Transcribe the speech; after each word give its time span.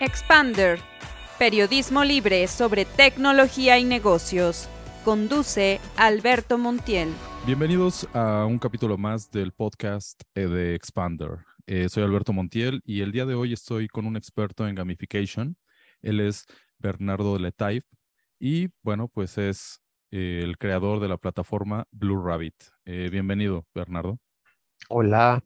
Expander, 0.00 0.78
periodismo 1.40 2.04
libre 2.04 2.46
sobre 2.46 2.84
tecnología 2.84 3.80
y 3.80 3.84
negocios. 3.84 4.68
Conduce 5.04 5.80
Alberto 5.96 6.56
Montiel. 6.56 7.08
Bienvenidos 7.44 8.08
a 8.14 8.46
un 8.46 8.60
capítulo 8.60 8.96
más 8.96 9.28
del 9.32 9.50
podcast 9.50 10.22
eh, 10.36 10.46
de 10.46 10.76
Expander. 10.76 11.38
Eh, 11.66 11.88
soy 11.88 12.04
Alberto 12.04 12.32
Montiel 12.32 12.80
y 12.84 13.00
el 13.00 13.10
día 13.10 13.26
de 13.26 13.34
hoy 13.34 13.52
estoy 13.52 13.88
con 13.88 14.06
un 14.06 14.16
experto 14.16 14.68
en 14.68 14.76
gamification. 14.76 15.56
Él 16.00 16.20
es 16.20 16.46
Bernardo 16.78 17.36
Letaif 17.36 17.82
y 18.38 18.68
bueno, 18.82 19.08
pues 19.08 19.36
es 19.36 19.80
eh, 20.12 20.42
el 20.44 20.58
creador 20.58 21.00
de 21.00 21.08
la 21.08 21.16
plataforma 21.16 21.88
Blue 21.90 22.24
Rabbit. 22.24 22.54
bienvenido, 22.84 23.66
Bernardo. 23.74 24.20
Hola, 24.88 25.42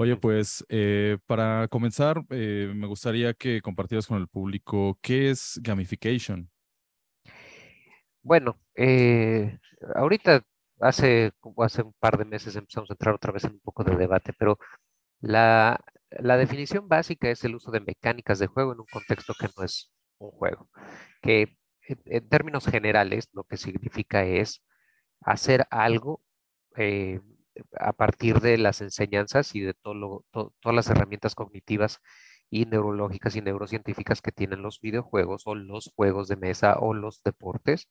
Oye, 0.00 0.16
pues 0.16 0.64
eh, 0.70 1.18
para 1.26 1.68
comenzar, 1.68 2.24
eh, 2.30 2.72
me 2.74 2.86
gustaría 2.86 3.34
que 3.34 3.60
compartieras 3.60 4.06
con 4.06 4.16
el 4.16 4.28
público 4.28 4.98
qué 5.02 5.28
es 5.28 5.60
gamification. 5.62 6.50
Bueno, 8.22 8.58
eh, 8.76 9.58
ahorita 9.94 10.42
hace, 10.80 11.32
hace 11.58 11.82
un 11.82 11.92
par 12.00 12.16
de 12.16 12.24
meses 12.24 12.56
empezamos 12.56 12.88
a 12.88 12.94
entrar 12.94 13.14
otra 13.14 13.30
vez 13.30 13.44
en 13.44 13.52
un 13.52 13.60
poco 13.60 13.84
de 13.84 13.94
debate, 13.94 14.32
pero 14.38 14.58
la, 15.20 15.78
la 16.08 16.38
definición 16.38 16.88
básica 16.88 17.28
es 17.28 17.44
el 17.44 17.56
uso 17.56 17.70
de 17.70 17.80
mecánicas 17.80 18.38
de 18.38 18.46
juego 18.46 18.72
en 18.72 18.80
un 18.80 18.86
contexto 18.90 19.34
que 19.38 19.48
no 19.54 19.64
es 19.64 19.92
un 20.16 20.30
juego, 20.30 20.70
que 21.20 21.58
en, 21.82 22.26
términos 22.26 22.66
generales 22.66 23.28
lo 23.34 23.44
que 23.44 23.58
significa 23.58 24.24
es 24.24 24.62
hacer 25.20 25.66
algo 25.70 26.22
a 27.78 27.92
partir 27.92 28.40
de 28.40 28.58
las 28.58 28.80
enseñanzas 28.80 29.54
y 29.54 29.60
de 29.60 29.74
todas 29.74 30.74
las 30.74 30.88
herramientas 30.90 31.34
cognitivas 31.34 32.00
y 32.50 32.66
neurológicas 32.66 33.36
y 33.36 33.42
neurocientíficas 33.42 34.22
que 34.22 34.32
tienen 34.32 34.62
los 34.62 34.80
videojuegos 34.80 35.42
o 35.46 35.54
los 35.54 35.92
juegos 35.94 36.28
de 36.28 36.36
mesa 36.36 36.78
o 36.78 36.94
los 36.94 37.22
deportes 37.22 37.88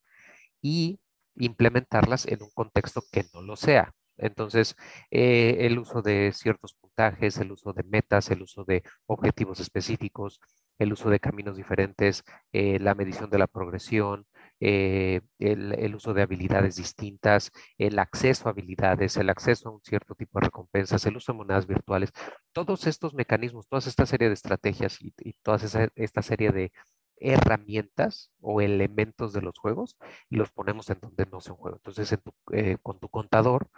y 0.62 1.00
implementarlas 1.36 2.28
en 2.28 2.44
un 2.44 2.50
contexto 2.53 3.02
que 3.12 3.25
no 3.34 3.42
lo 3.42 3.56
sea. 3.56 3.94
Entonces, 4.17 4.75
eh, 5.12 5.58
el 5.62 5.80
uso 5.80 6.02
de 6.02 6.31
ciertos 6.34 6.73
puntajes, 6.73 7.38
el 7.38 7.52
uso 7.53 7.73
de 7.73 7.84
metas, 7.84 8.30
el 8.31 8.42
uso 8.42 8.66
de 8.66 8.84
objetivos 9.08 9.59
específicos, 9.62 10.42
el 10.78 10.94
uso 10.94 11.09
de 11.09 11.20
caminos 11.20 11.58
diferentes, 11.58 12.23
eh, 12.52 12.80
la 12.80 12.95
medición 12.95 13.30
de 13.30 13.38
la 13.40 13.47
progresión, 13.47 14.25
eh, 14.62 15.22
el, 15.40 15.96
uso 15.96 16.14
de 16.14 16.22
habilidades 16.22 16.76
distintas, 16.76 17.52
el 17.78 17.98
acceso 18.00 18.48
a 18.48 18.52
habilidades, 18.52 19.16
el 19.18 19.30
acceso 19.30 19.70
a 19.70 19.72
un 19.72 19.82
cierto 19.84 20.16
tipo 20.16 20.40
de 20.40 20.46
recompensas, 20.48 21.06
el 21.06 21.16
uso 21.18 21.32
de 21.32 21.38
monedas 21.38 21.68
virtuales, 21.68 22.12
todos 22.52 22.86
estos 22.88 23.14
mecanismos, 23.14 23.68
toda 23.68 23.80
esta 23.80 24.06
serie 24.06 24.28
de 24.28 24.34
estrategias 24.34 24.98
y, 25.02 25.14
toda 25.44 25.60
esta 25.96 26.22
serie 26.22 26.52
de 26.52 26.72
herramientas 27.18 28.32
o 28.42 28.62
elementos 28.62 29.34
de 29.34 29.42
los 29.42 29.58
juegos 29.58 29.98
y 30.30 30.36
los 30.38 30.52
ponemos 30.52 30.90
en 30.90 31.00
donde 31.02 31.26
no 31.26 31.42
sea 31.42 31.54
un 31.54 31.60
juego. 31.60 31.78
Entonces, 31.78 32.18
eh, 32.54 32.78
con 32.82 33.00
tu 33.00 33.10
contador 33.10 33.70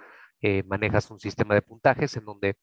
eh, 0.41 0.63
manejas 0.63 1.11
un 1.11 1.19
sistema 1.19 1.53
de 1.55 1.61
puntajes 1.61 2.15
en 2.17 2.25
donde 2.25 2.55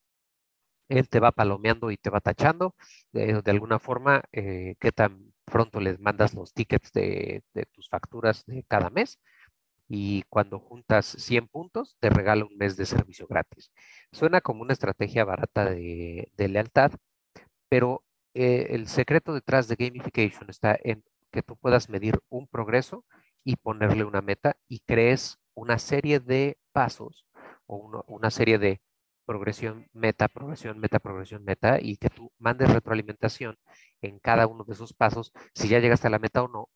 él 0.89 1.09
te 1.09 1.21
va 1.21 1.33
palomeando 1.33 1.91
y 1.91 1.97
te 1.99 2.11
va 2.11 2.21
tachando 2.21 2.75
de 3.13 3.43
alguna 3.51 3.79
forma 3.79 4.23
qué 4.33 4.93
tan 4.95 5.28
pronto 5.49 5.81
les 5.81 6.01
mandas 6.01 6.35
los 6.35 6.53
tickets 6.53 6.93
de, 6.93 7.43
tus 7.73 7.89
facturas 7.89 8.45
de 8.47 8.65
cada 8.65 8.91
mes 8.91 9.19
y 9.89 10.23
cuando 10.29 10.59
juntas 10.59 11.07
100 11.07 11.49
puntos 11.49 11.97
te 12.01 12.11
regala 12.11 12.45
un 12.45 12.57
mes 12.57 12.77
de 12.77 12.87
servicio 12.87 13.27
gratis. 13.27 13.73
Suena 14.13 14.41
como 14.41 14.63
una 14.63 14.75
estrategia 14.75 15.25
barata 15.25 15.65
de, 15.65 16.31
lealtad, 16.37 16.93
pero 17.69 18.05
eh, 18.35 18.69
el 18.71 18.89
secreto 18.89 19.35
detrás 19.35 19.69
de 19.69 19.77
gamification 19.77 20.51
está 20.51 20.79
en 20.83 21.03
que 21.31 21.43
tú 21.43 21.57
puedas 21.57 21.89
medir 21.89 22.21
un 22.29 22.47
progreso 22.47 23.05
y 23.45 23.57
ponerle 23.57 24.05
una 24.05 24.23
meta 24.23 24.57
y 24.69 24.81
crees 24.81 25.39
una 25.55 25.79
serie 25.79 26.21
de 26.21 26.59
pasos 26.73 27.27
o 27.67 28.05
una 28.07 28.31
serie 28.31 28.59
de 28.59 28.81
progresión, 29.29 29.87
meta, 29.93 30.27
progresión, 30.27 30.81
meta, 30.81 30.99
progresión, 31.01 31.45
meta, 31.45 31.79
y 31.83 31.99
que 31.99 32.09
tú 32.09 32.33
mandes 32.39 32.73
retroalimentación 32.73 33.59
en 34.01 34.19
cada 34.19 34.47
uno 34.47 34.65
de 34.65 34.73
esos 34.73 34.95
pasos, 34.95 35.33
si 35.53 35.69
ya 35.69 35.81
llegaste 35.81 36.07
a 36.07 36.11
la 36.11 36.19
meta 36.19 36.43
o 36.43 36.49
no, 36.49 36.71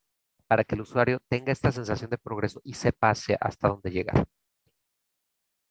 para 0.46 0.62
que 0.62 0.74
el 0.74 0.82
usuario 0.82 1.18
tenga 1.28 1.50
esta 1.50 1.72
sensación 1.72 2.10
de 2.10 2.18
progreso 2.18 2.60
y 2.62 2.74
se 2.74 2.92
pase 2.92 3.38
hasta 3.40 3.68
dónde 3.68 3.90
llegar. 3.90 4.26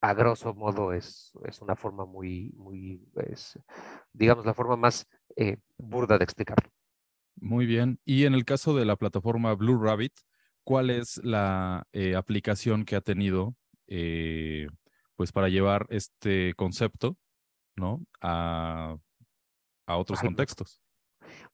A 0.00 0.12
grosso 0.12 0.54
modo 0.54 0.92
es, 0.92 1.30
es 1.44 1.62
una 1.62 1.76
forma 1.76 2.04
muy, 2.04 2.52
muy, 2.56 3.00
es, 3.30 3.56
digamos, 4.12 4.44
la 4.44 4.52
forma 4.52 4.74
más 4.74 5.06
eh, 5.36 5.58
burda 5.78 6.18
de 6.18 6.24
explicarlo. 6.24 6.68
Muy 7.36 7.64
bien. 7.64 8.00
Y 8.04 8.24
en 8.24 8.34
el 8.34 8.44
caso 8.44 8.74
de 8.74 8.86
la 8.86 8.96
plataforma 8.96 9.54
Blue 9.54 9.80
Rabbit, 9.80 10.14
¿cuál 10.64 10.90
es 10.90 11.18
la 11.22 11.86
eh, 11.92 12.16
aplicación 12.16 12.84
que 12.84 12.96
ha 12.96 13.00
tenido 13.00 13.54
eh, 13.86 14.66
pues 15.22 15.30
para 15.30 15.48
llevar 15.48 15.86
este 15.88 16.52
concepto, 16.56 17.16
¿no? 17.76 18.00
A, 18.20 18.96
otros 19.86 20.20
contextos. 20.20 20.80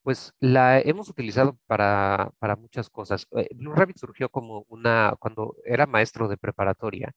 Pues 0.03 0.33
la 0.41 0.81
hemos 0.81 1.11
utilizado 1.11 1.59
para, 1.67 2.33
muchas 2.59 2.89
cosas. 2.89 3.27
Eh, 3.33 3.47
Blue 3.55 3.75
Rabbit 3.75 3.99
surgió 3.99 4.31
como 4.31 4.65
una, 4.69 5.15
cuando 5.21 5.55
era 5.67 5.85
maestro 5.87 6.29
de 6.29 6.39
preparatoria, 6.39 7.13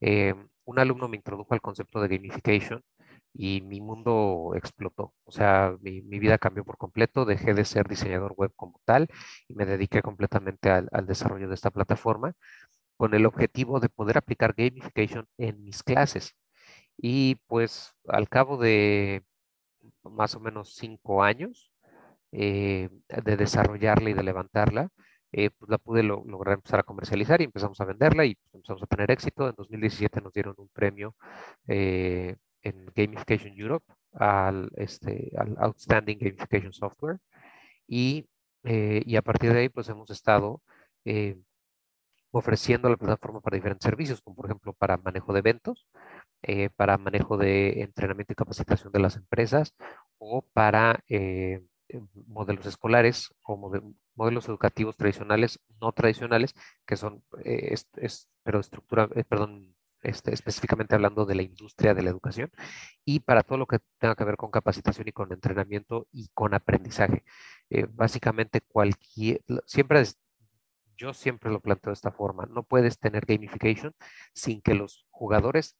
eh, 0.00 0.36
un 0.66 0.78
alumno 0.78 1.08
me 1.08 1.16
introdujo 1.16 1.52
al 1.52 1.60
concepto 1.60 2.00
de 2.00 2.16
gamification 2.16 2.84
y 3.32 3.60
mi 3.62 3.80
mundo 3.80 4.52
explotó. 4.54 5.14
O 5.24 5.32
sea, 5.32 5.76
mi, 5.80 6.00
vida 6.00 6.38
cambió 6.38 6.64
por 6.64 6.76
completo, 6.76 7.24
dejé 7.24 7.54
de 7.54 7.64
ser 7.64 7.88
diseñador 7.88 8.34
web 8.36 8.52
como 8.54 8.80
tal 8.84 9.08
y 9.48 9.54
me 9.54 9.66
dediqué 9.66 10.00
completamente 10.00 10.70
al, 10.70 10.88
al 10.92 11.06
desarrollo 11.06 11.48
de 11.48 11.56
esta 11.56 11.72
plataforma 11.72 12.34
con 12.98 13.14
el 13.14 13.26
objetivo 13.26 13.80
de 13.80 13.88
poder 13.88 14.18
aplicar 14.18 14.54
gamification 14.54 15.26
en 15.38 15.64
mis 15.64 15.82
clases. 15.84 16.34
Y 16.98 17.36
pues 17.46 17.96
al 18.08 18.28
cabo 18.28 18.58
de 18.58 19.22
más 20.02 20.34
o 20.34 20.40
menos 20.40 20.74
cinco 20.74 21.22
años 21.22 21.72
eh, 22.32 22.90
de 23.08 23.36
desarrollarla 23.36 24.10
y 24.10 24.14
de 24.14 24.22
levantarla, 24.24 24.90
eh, 25.32 25.50
pues 25.50 25.70
la 25.70 25.78
pude 25.78 26.02
lograr 26.02 26.56
empezar 26.56 26.80
a 26.80 26.82
comercializar 26.82 27.40
y 27.40 27.44
empezamos 27.44 27.80
a 27.80 27.84
venderla 27.84 28.24
y 28.26 28.34
pues, 28.34 28.54
empezamos 28.54 28.82
a 28.82 28.86
tener 28.86 29.10
éxito. 29.12 29.48
En 29.48 29.54
2017 29.56 30.20
nos 30.20 30.32
dieron 30.32 30.54
un 30.58 30.68
premio 30.68 31.14
eh, 31.68 32.36
en 32.62 32.86
Gamification 32.96 33.54
Europe 33.56 33.86
al, 34.14 34.70
este, 34.76 35.30
al 35.38 35.56
Outstanding 35.58 36.18
Gamification 36.18 36.72
Software 36.72 37.18
y, 37.86 38.26
y, 38.64 39.16
a 39.16 39.22
partir 39.22 39.52
de 39.52 39.60
ahí 39.60 39.68
pues 39.68 39.88
hemos 39.88 40.10
estado 40.10 40.60
ofreciendo 42.30 42.88
la 42.88 42.96
plataforma 42.96 43.40
para 43.40 43.56
diferentes 43.56 43.84
servicios, 43.84 44.20
como 44.20 44.36
por 44.36 44.46
ejemplo 44.46 44.72
para 44.74 44.96
manejo 44.98 45.32
de 45.32 45.38
eventos, 45.40 45.86
eh, 46.42 46.70
para 46.70 46.98
manejo 46.98 47.36
de 47.36 47.82
entrenamiento 47.82 48.32
y 48.32 48.36
capacitación 48.36 48.92
de 48.92 49.00
las 49.00 49.16
empresas 49.16 49.74
o 50.18 50.42
para 50.42 51.02
eh, 51.08 51.62
eh, 51.88 52.00
modelos 52.26 52.66
escolares 52.66 53.30
o 53.42 53.56
modelos 54.14 54.48
educativos 54.48 54.96
tradicionales, 54.96 55.60
no 55.80 55.92
tradicionales, 55.92 56.54
que 56.86 56.96
son, 56.96 57.24
pero 58.42 58.60
estructura, 58.60 59.08
perdón, 59.28 59.74
este, 60.02 60.32
específicamente 60.32 60.94
hablando 60.94 61.26
de 61.26 61.34
la 61.34 61.42
industria 61.42 61.94
de 61.94 62.02
la 62.02 62.10
educación, 62.10 62.50
y 63.04 63.20
para 63.20 63.42
todo 63.42 63.58
lo 63.58 63.66
que 63.66 63.78
tenga 63.98 64.14
que 64.14 64.24
ver 64.24 64.36
con 64.36 64.50
capacitación 64.50 65.08
y 65.08 65.12
con 65.12 65.32
entrenamiento 65.32 66.06
y 66.12 66.28
con 66.34 66.54
aprendizaje. 66.54 67.24
básicamente 67.90 68.60
cualquier, 68.60 69.42
siempre 69.66 70.00
yo 70.98 71.14
siempre 71.14 71.50
lo 71.50 71.60
planteo 71.60 71.90
de 71.90 71.94
esta 71.94 72.10
forma. 72.12 72.46
No 72.46 72.64
puedes 72.64 72.98
tener 72.98 73.24
gamification 73.26 73.94
sin 74.34 74.60
que 74.60 74.74
los 74.74 75.06
jugadores 75.10 75.76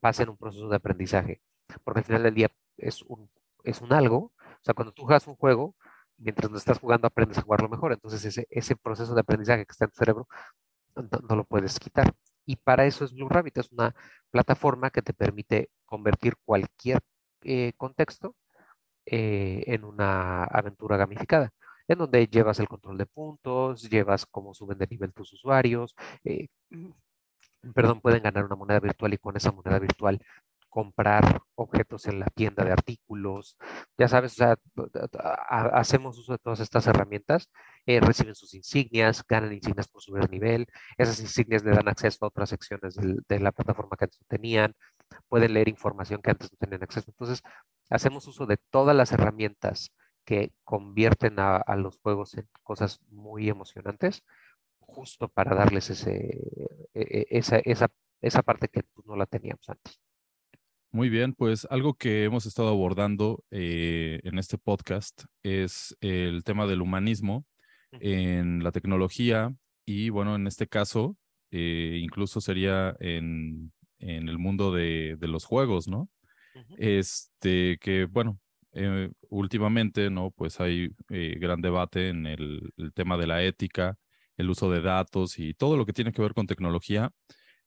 pasen 0.00 0.30
un 0.30 0.36
proceso 0.36 0.68
de 0.68 0.76
aprendizaje. 0.76 1.42
Porque 1.84 2.00
al 2.00 2.04
final 2.04 2.22
del 2.24 2.34
día 2.34 2.50
es 2.78 3.02
un, 3.02 3.30
es 3.64 3.80
un 3.82 3.92
algo. 3.92 4.32
O 4.38 4.60
sea, 4.62 4.74
cuando 4.74 4.92
tú 4.92 5.04
juegas 5.04 5.26
un 5.26 5.36
juego, 5.36 5.76
mientras 6.16 6.50
no 6.50 6.56
estás 6.58 6.78
jugando 6.78 7.06
aprendes 7.06 7.38
a 7.38 7.42
jugarlo 7.42 7.68
mejor. 7.68 7.92
Entonces 7.92 8.24
ese, 8.24 8.46
ese 8.50 8.76
proceso 8.76 9.14
de 9.14 9.20
aprendizaje 9.20 9.66
que 9.66 9.72
está 9.72 9.84
en 9.84 9.90
tu 9.92 9.98
cerebro 9.98 10.28
no, 10.96 11.36
lo 11.36 11.44
puedes 11.44 11.78
quitar. 11.78 12.12
Y 12.46 12.56
para 12.56 12.86
eso 12.86 13.04
es 13.04 13.12
Blue 13.12 13.28
Rabbit. 13.28 13.58
Es 13.58 13.72
una 13.72 13.94
plataforma 14.30 14.90
que 14.90 15.02
te 15.02 15.14
permite 15.14 15.70
convertir 15.84 16.36
cualquier 16.44 17.00
eh, 17.42 17.72
contexto 17.76 18.36
eh, 19.06 19.64
en 19.66 19.84
una 19.84 20.44
aventura 20.44 20.96
gamificada 20.96 21.52
en 21.88 21.98
donde 21.98 22.26
llevas 22.26 22.58
el 22.60 22.68
control 22.68 22.98
de 22.98 23.06
puntos, 23.06 23.88
llevas 23.90 24.26
cómo 24.26 24.54
suben 24.54 24.78
de 24.78 24.86
nivel 24.88 25.12
tus 25.12 25.32
usuarios, 25.32 25.94
eh, 26.24 26.48
perdón, 27.74 28.00
pueden 28.00 28.22
ganar 28.22 28.44
una 28.44 28.56
moneda 28.56 28.80
virtual 28.80 29.14
y 29.14 29.18
con 29.18 29.36
esa 29.36 29.52
moneda 29.52 29.78
virtual 29.78 30.20
comprar 30.72 31.42
objetos 31.54 32.06
en 32.06 32.18
la 32.18 32.26
tienda 32.26 32.64
de 32.64 32.72
artículos. 32.72 33.58
Ya 33.98 34.08
sabes, 34.08 34.40
o 34.40 34.56
hacemos 35.74 36.18
uso 36.18 36.32
de 36.32 36.38
todas 36.38 36.60
estas 36.60 36.86
herramientas, 36.86 37.50
eh, 37.86 38.00
reciben 38.00 38.34
sus 38.34 38.54
insignias, 38.54 39.22
ganan 39.28 39.52
insignias 39.52 39.88
por 39.88 40.00
subir 40.02 40.30
nivel, 40.30 40.66
esas 40.96 41.20
insignias 41.20 41.62
le 41.62 41.72
dan 41.72 41.88
acceso 41.88 42.24
a 42.24 42.28
otras 42.28 42.48
secciones 42.48 42.96
de 42.96 43.40
la 43.40 43.52
plataforma 43.52 43.96
que 43.98 44.06
antes 44.06 44.20
no 44.22 44.26
tenían, 44.28 44.74
pueden 45.28 45.52
leer 45.52 45.68
información 45.68 46.22
que 46.22 46.30
antes 46.30 46.50
no 46.50 46.56
tenían 46.58 46.82
acceso. 46.82 47.10
Entonces, 47.10 47.42
hacemos 47.90 48.26
uso 48.26 48.46
de 48.46 48.56
todas 48.70 48.96
las 48.96 49.12
herramientas 49.12 49.92
que 50.24 50.52
convierten 50.64 51.38
a, 51.38 51.64
los 51.76 51.98
juegos 51.98 52.34
en 52.34 52.48
cosas 52.62 53.00
muy 53.08 53.48
emocionantes, 53.48 54.24
justo 54.78 55.28
para 55.28 55.54
darles 55.54 55.90
ese, 55.90 56.40
e, 56.94 57.00
e, 57.00 57.26
esa, 57.30 57.58
esa, 57.58 57.88
esa 58.20 58.42
parte 58.42 58.68
que 58.68 58.82
no 59.04 59.16
la 59.16 59.26
teníamos 59.26 59.68
antes. 59.68 60.00
Muy 60.90 61.08
bien, 61.08 61.32
pues 61.32 61.66
algo 61.70 61.94
que 61.94 62.24
hemos 62.24 62.44
estado 62.44 62.68
abordando 62.68 63.42
eh, 63.50 64.20
en 64.24 64.38
este 64.38 64.58
podcast 64.58 65.24
es 65.42 65.96
el 66.02 66.44
tema 66.44 66.66
del 66.66 66.82
humanismo 66.82 67.46
en 67.92 68.62
la 68.62 68.72
tecnología 68.72 69.54
y 69.86 70.10
bueno, 70.10 70.36
en 70.36 70.46
este 70.46 70.66
caso, 70.66 71.16
eh, 71.50 71.98
incluso 72.02 72.40
sería 72.40 72.94
en, 73.00 73.72
en 73.98 74.28
el 74.28 74.38
mundo 74.38 74.72
de, 74.72 75.16
de, 75.18 75.28
los 75.28 75.44
juegos, 75.44 75.88
¿no? 75.88 76.10
Este, 76.76 77.78
que 77.80 78.04
bueno, 78.04 78.38
eh, 78.74 79.10
últimamente, 79.28 80.10
¿no? 80.10 80.30
Pues 80.30 80.60
hay 80.60 80.90
gran 81.08 81.60
debate 81.60 82.08
en 82.08 82.26
el, 82.26 82.72
tema 82.94 83.16
de 83.16 83.26
la 83.26 83.42
ética, 83.42 83.96
el 84.36 84.50
uso 84.50 84.70
de 84.70 84.80
datos 84.80 85.38
y 85.38 85.54
todo 85.54 85.76
lo 85.76 85.86
que 85.86 85.92
tiene 85.92 86.12
que 86.12 86.22
ver 86.22 86.34
con 86.34 86.46
tecnología. 86.46 87.12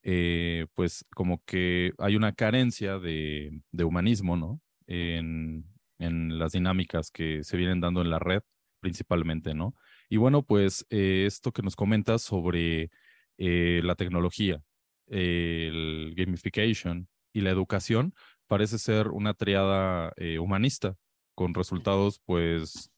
Eh, 0.07 0.67
pues 0.75 1.03
como 1.15 1.43
que 1.45 1.91
hay 1.97 2.15
una 2.15 2.33
carencia 2.33 2.99
de, 2.99 3.59
humanismo, 3.73 4.37
¿no? 4.37 4.61
En, 4.87 5.65
las 5.97 6.51
dinámicas 6.51 7.09
que 7.09 7.43
se 7.43 7.57
vienen 7.57 7.79
dando 7.81 8.01
en 8.01 8.11
la 8.11 8.19
red, 8.19 8.41
principalmente, 8.81 9.55
¿no? 9.55 9.73
Y 10.09 10.17
bueno, 10.17 10.43
pues 10.43 10.85
eh, 10.91 11.23
esto 11.25 11.51
que 11.51 11.63
nos 11.63 11.75
comentas 11.75 12.21
sobre 12.21 12.91
eh, 13.37 13.81
la 13.83 13.95
tecnología, 13.95 14.61
el 15.07 16.13
gamification 16.15 17.07
y 17.33 17.41
la 17.41 17.49
educación, 17.49 18.13
parece 18.47 18.77
ser 18.79 19.09
una 19.09 19.33
triada 19.33 20.13
humanista 20.39 20.95
con 21.35 21.53
resultados, 21.53 22.21
pues, 22.25 22.91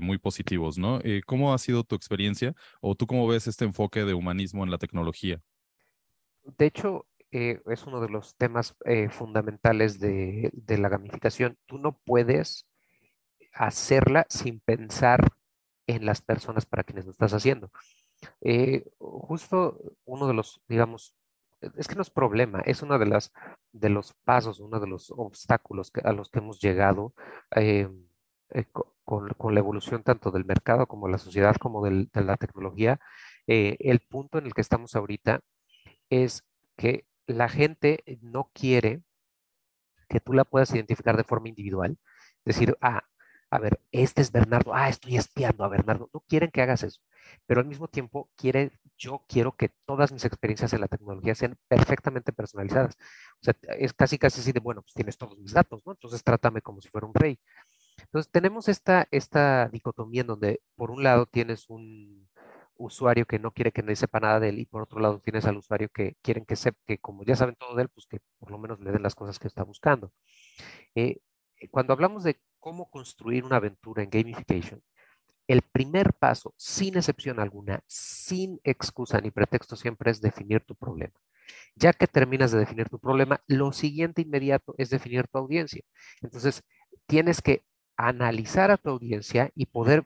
muy 0.00 0.18
positivos, 0.18 0.78
¿no? 0.78 1.00
¿Cómo 1.26 1.54
ha 1.54 1.58
sido 1.58 1.84
tu 1.84 1.94
experiencia 1.94 2.54
o 2.80 2.94
tú 2.94 3.06
cómo 3.06 3.26
ves 3.26 3.46
este 3.46 3.64
enfoque 3.64 4.04
de 4.04 4.14
humanismo 4.14 4.64
en 4.64 4.70
la 4.70 4.78
tecnología? 4.78 5.40
de 6.44 6.66
hecho, 6.66 7.06
eh, 7.30 7.60
es 7.66 7.86
uno 7.86 8.00
de 8.00 8.08
los 8.08 8.36
temas 8.36 8.76
eh, 8.84 9.08
fundamentales 9.08 9.98
de, 9.98 10.52
la 10.66 10.88
gamificación. 10.88 11.58
Tú 11.66 11.78
no 11.78 11.98
puedes 12.04 12.66
hacerla 13.52 14.26
sin 14.28 14.60
pensar 14.60 15.28
en 15.86 16.04
las 16.06 16.22
personas 16.22 16.66
para 16.66 16.84
quienes 16.84 17.04
lo 17.04 17.12
estás 17.12 17.32
haciendo. 17.32 17.70
Eh, 18.40 18.84
justo 18.98 19.78
uno 20.04 20.28
de 20.28 20.34
los, 20.34 20.60
digamos, 20.68 21.14
es 21.76 21.88
que 21.88 21.94
no 21.94 22.02
es 22.02 22.10
problema, 22.10 22.60
es 22.60 22.82
uno 22.82 22.98
de, 22.98 23.06
las, 23.06 23.32
de 23.72 23.88
los 23.88 24.14
pasos, 24.24 24.60
uno 24.60 24.80
de 24.80 24.86
los 24.86 25.10
obstáculos 25.10 25.92
a 26.04 26.12
los 26.12 26.28
que 26.30 26.38
hemos 26.40 26.60
llegado 26.60 27.14
con, 29.04 29.54
la 29.54 29.60
evolución 29.60 30.02
tanto 30.02 30.30
del 30.30 30.44
mercado 30.44 30.86
como 30.86 31.06
de 31.06 31.12
la 31.12 31.18
sociedad 31.18 31.56
como 31.56 31.84
de 31.84 32.08
la 32.14 32.36
tecnología. 32.36 33.00
el 33.46 34.00
punto 34.00 34.38
en 34.38 34.46
el 34.46 34.54
que 34.54 34.60
estamos 34.60 34.94
ahorita 34.96 35.40
es 36.10 36.44
que 36.76 37.06
la 37.26 37.48
gente 37.48 38.02
no 38.20 38.50
quiere 38.52 39.02
que 40.12 40.20
tú 40.20 40.32
la 40.34 40.44
puedas 40.44 40.72
identificar 40.74 41.16
de 41.16 41.24
forma 41.24 41.48
individual. 41.48 41.98
Decir, 42.44 42.76
ah, 42.80 43.04
a 43.50 43.58
ver, 43.58 43.80
este 43.92 44.22
es 44.22 44.32
Bernardo, 44.32 44.74
ah, 44.74 44.88
estoy 44.88 45.16
espiando 45.16 45.64
a 45.64 45.68
Bernardo. 45.68 46.10
No 46.12 46.20
quieren 46.28 46.50
que 46.50 46.62
hagas 46.62 46.82
eso, 46.82 47.00
pero 47.46 47.60
al 47.60 47.66
mismo 47.66 47.88
tiempo 47.88 48.30
quiere, 48.36 48.72
yo 48.98 49.24
quiero 49.28 49.56
que 49.56 49.70
todas 49.86 50.12
mis 50.12 50.24
experiencias 50.24 50.72
en 50.72 50.80
la 50.80 50.88
tecnología 50.88 51.34
sean 51.34 51.56
perfectamente 51.68 52.32
personalizadas. 52.32 52.96
O 53.40 53.44
sea, 53.44 53.54
es 53.78 53.92
casi 53.94 54.18
casi 54.18 54.40
así 54.40 54.52
de, 54.52 54.60
bueno, 54.60 54.82
pues 54.82 54.94
tienes 54.94 55.18
todos 55.18 55.38
mis 55.38 55.52
datos, 55.52 55.82
¿no? 55.86 55.92
Entonces 55.92 56.22
trátame 56.24 56.62
como 56.62 56.80
si 56.80 56.88
fuera 56.88 57.06
un 57.06 57.14
rey. 57.14 57.38
Entonces 57.98 58.30
tenemos 58.32 58.68
esta, 58.68 59.06
esta 59.10 59.68
dicotomía 59.68 60.22
en 60.22 60.26
donde 60.28 60.60
por 60.76 60.90
un 60.90 61.02
lado 61.02 61.26
tienes 61.26 61.68
un, 61.68 62.28
usuario 62.84 63.26
que 63.26 63.38
no 63.38 63.52
quiere 63.52 63.72
que 63.72 63.82
nadie 63.82 63.96
sepa 63.96 64.20
nada 64.20 64.40
de 64.40 64.50
él 64.50 64.58
y 64.58 64.66
por 64.66 64.82
otro 64.82 65.00
lado 65.00 65.20
tienes 65.20 65.44
al 65.46 65.56
usuario 65.56 65.88
que 65.88 66.16
quieren 66.22 66.44
que 66.44 66.56
sepa, 66.56 66.78
que 66.86 66.98
como 66.98 67.24
ya 67.24 67.36
saben 67.36 67.54
todo 67.56 67.74
de 67.76 67.82
él, 67.84 67.88
pues 67.88 68.06
que 68.06 68.20
por 68.38 68.50
lo 68.50 68.58
menos 68.58 68.80
le 68.80 68.92
den 68.92 69.02
las 69.02 69.14
cosas 69.14 69.38
que 69.38 69.48
está 69.48 69.62
buscando. 69.64 70.12
Eh, 70.94 71.20
cuando 71.70 71.92
hablamos 71.92 72.24
de 72.24 72.40
cómo 72.58 72.90
construir 72.90 73.44
una 73.44 73.56
aventura 73.56 74.02
en 74.02 74.10
gamification, 74.10 74.82
el 75.48 75.62
primer 75.62 76.12
paso, 76.14 76.54
sin 76.56 76.96
excepción 76.96 77.40
alguna, 77.40 77.82
sin 77.86 78.60
excusa 78.64 79.20
ni 79.20 79.30
pretexto 79.30 79.76
siempre 79.76 80.10
es 80.10 80.20
definir 80.20 80.60
tu 80.64 80.74
problema. 80.74 81.14
Ya 81.74 81.92
que 81.92 82.06
terminas 82.06 82.52
de 82.52 82.58
definir 82.58 82.88
tu 82.88 82.98
problema, 82.98 83.42
lo 83.46 83.72
siguiente 83.72 84.22
inmediato 84.22 84.74
es 84.78 84.90
definir 84.90 85.26
tu 85.28 85.38
audiencia. 85.38 85.82
Entonces, 86.20 86.62
tienes 87.06 87.42
que 87.42 87.64
analizar 87.96 88.70
a 88.70 88.76
tu 88.76 88.90
audiencia 88.90 89.50
y 89.54 89.66
poder 89.66 90.04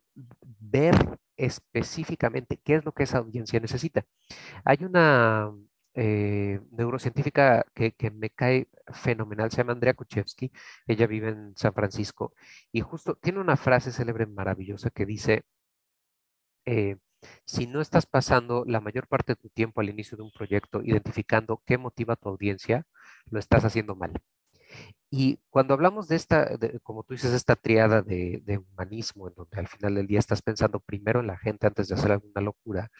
ver 0.60 0.94
específicamente 1.36 2.58
qué 2.64 2.76
es 2.76 2.84
lo 2.84 2.92
que 2.92 3.04
esa 3.04 3.18
audiencia 3.18 3.60
necesita. 3.60 4.04
Hay 4.64 4.78
una 4.84 5.52
eh, 5.96 6.60
neurocientífica 6.72 7.64
que, 7.74 7.94
me 8.10 8.30
cae 8.30 8.68
fenomenal, 8.92 9.50
se 9.50 9.58
llama 9.58 9.72
Andrea 9.72 9.94
Kuchevsky, 9.94 10.52
ella 10.86 11.06
vive 11.06 11.30
en 11.30 11.56
San 11.56 11.72
Francisco 11.74 12.34
y 12.72 12.82
justo 12.82 13.16
tiene 13.16 13.40
una 13.40 13.56
frase 13.56 13.90
célebre 13.92 14.26
maravillosa 14.26 14.90
que 14.90 15.06
dice, 15.06 15.44
eh, 16.66 16.98
si 17.44 17.66
no 17.66 17.80
estás 17.80 18.06
pasando 18.06 18.64
la 18.66 18.80
mayor 18.80 19.06
parte 19.08 19.32
de 19.32 19.36
tu 19.36 19.48
tiempo 19.48 19.80
al 19.80 19.88
inicio 19.88 20.16
de 20.16 20.24
un 20.24 20.30
proyecto 20.32 20.82
identificando 20.82 21.62
qué 21.66 21.78
motiva 21.78 22.14
a 22.14 22.16
tu 22.16 22.28
audiencia, 22.28 22.86
lo 23.30 23.38
estás 23.38 23.64
haciendo 23.64 23.96
mal. 23.96 24.12
Y 25.10 25.38
cuando 25.50 25.74
hablamos 25.74 26.08
de 26.08 26.16
esta, 26.16 26.50
como 26.82 27.04
tú 27.04 27.14
dices, 27.14 27.32
esta 27.32 27.56
triada 27.56 28.02
de, 28.02 28.42
humanismo, 28.72 29.28
en 29.28 29.34
donde 29.34 29.58
al 29.58 29.68
final 29.68 29.94
del 29.94 30.06
día 30.06 30.18
estás 30.18 30.42
pensando 30.42 30.80
primero 30.80 31.20
en 31.20 31.28
la 31.28 31.38
gente 31.38 31.66
antes 31.66 31.88
de 31.88 31.94
hacer 31.94 32.12
alguna 32.12 32.40
locura, 32.40 32.90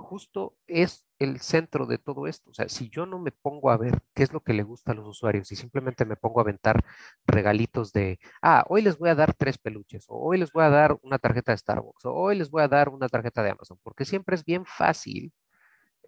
justo 0.00 0.56
es 0.66 1.06
el 1.18 1.40
centro 1.40 1.86
de 1.86 1.98
todo 1.98 2.26
esto. 2.26 2.50
O 2.50 2.54
sea, 2.54 2.68
si 2.68 2.88
yo 2.90 3.06
no 3.06 3.18
me 3.18 3.32
pongo 3.32 3.70
a 3.70 3.76
ver 3.76 4.00
qué 4.14 4.22
es 4.22 4.32
lo 4.32 4.40
que 4.40 4.52
le 4.54 4.62
gusta 4.62 4.92
a 4.92 4.94
los 4.94 5.06
usuarios 5.06 5.52
y 5.52 5.56
simplemente 5.56 6.04
me 6.04 6.16
pongo 6.16 6.40
a 6.40 6.42
aventar 6.42 6.84
regalitos 7.26 7.92
de, 7.92 8.18
ah, 8.42 8.64
hoy 8.68 8.82
les 8.82 8.98
voy 8.98 9.10
a 9.10 9.14
dar 9.14 9.34
tres 9.34 9.58
peluches, 9.58 10.06
o 10.08 10.16
hoy 10.16 10.38
les 10.38 10.52
voy 10.52 10.64
a 10.64 10.70
dar 10.70 10.98
una 11.02 11.18
tarjeta 11.18 11.52
de 11.52 11.58
Starbucks, 11.58 12.04
o 12.06 12.14
hoy 12.14 12.36
les 12.36 12.50
voy 12.50 12.62
a 12.62 12.68
dar 12.68 12.88
una 12.88 13.08
tarjeta 13.08 13.42
de 13.42 13.50
Amazon, 13.50 13.78
porque 13.82 14.04
siempre 14.04 14.34
es 14.36 14.44
bien 14.44 14.64
fácil 14.66 15.32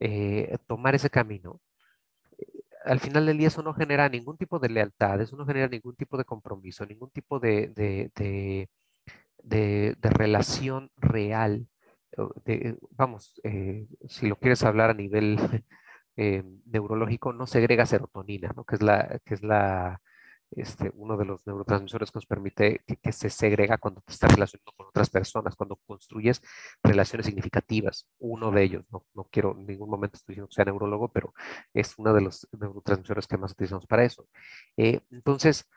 eh, 0.01 0.57
tomar 0.67 0.95
ese 0.95 1.11
camino 1.11 1.61
al 2.85 3.01
final 3.01 3.27
del 3.27 3.39
día 3.39 3.49
eso 3.49 3.63
no 3.63 3.75
genera 3.75 4.09
ningún 4.09 4.37
tipo 4.37 4.59
de 4.59 4.69
lealtad, 4.69 5.21
eso 5.21 5.37
no 5.37 5.47
genera 5.47 5.69
ningún 5.69 5.95
tipo 5.97 6.17
de 6.17 6.25
compromiso, 6.25 6.87
ningún 6.87 7.11
tipo 7.11 7.39
de, 7.41 7.69
de, 9.43 9.97
relación 10.03 10.91
real. 10.97 11.67
Vamos, 12.91 13.41
eh, 13.45 13.87
si 14.09 14.27
lo 14.29 14.37
quieres 14.37 14.63
hablar 14.65 14.91
a 14.91 14.95
nivel 14.95 15.37
eh, 16.17 16.45
neurológico, 16.67 17.33
no 17.33 17.47
segrega 17.47 17.87
serotonina, 17.87 18.53
¿no? 18.57 18.65
que 18.65 18.77
es 18.77 18.83
la, 18.83 19.21
que 19.25 19.35
es 19.35 19.43
la, 19.43 20.01
este, 20.55 20.91
uno 20.95 21.17
de 21.17 21.25
los 21.25 21.47
neurotransmisores 21.47 22.11
que 22.11 22.17
nos 22.19 22.27
permite 22.27 22.83
que, 23.03 23.13
se 23.13 23.31
segrega 23.31 23.79
cuando 23.79 24.03
te 24.03 24.13
estás 24.13 24.33
relacionando 24.33 24.73
con 24.77 24.87
otras 24.89 25.11
personas, 25.11 25.57
cuando 25.57 25.77
construyes 25.87 26.43
relaciones 26.83 27.27
significativas. 27.27 28.07
Uno 28.19 28.51
de 28.51 28.63
ellos, 28.63 28.85
no, 28.91 29.05
no 29.15 29.25
quiero 29.31 29.53
en 29.53 29.67
ningún 29.67 29.91
momento 29.91 30.17
estoy 30.17 30.35
diciendo 30.35 30.49
que 30.49 30.55
sea 30.55 30.65
neurólogo, 30.67 31.09
pero 31.11 31.33
es 31.73 31.95
uno 31.99 32.13
de 32.13 32.21
los 32.21 32.47
neurotransmisores 32.53 33.27
que 33.27 33.39
más 33.39 33.53
utilizamos 33.53 33.87
para 33.87 34.05
eso. 34.05 34.27
Eh, 34.77 35.01
entonces, 35.11 35.69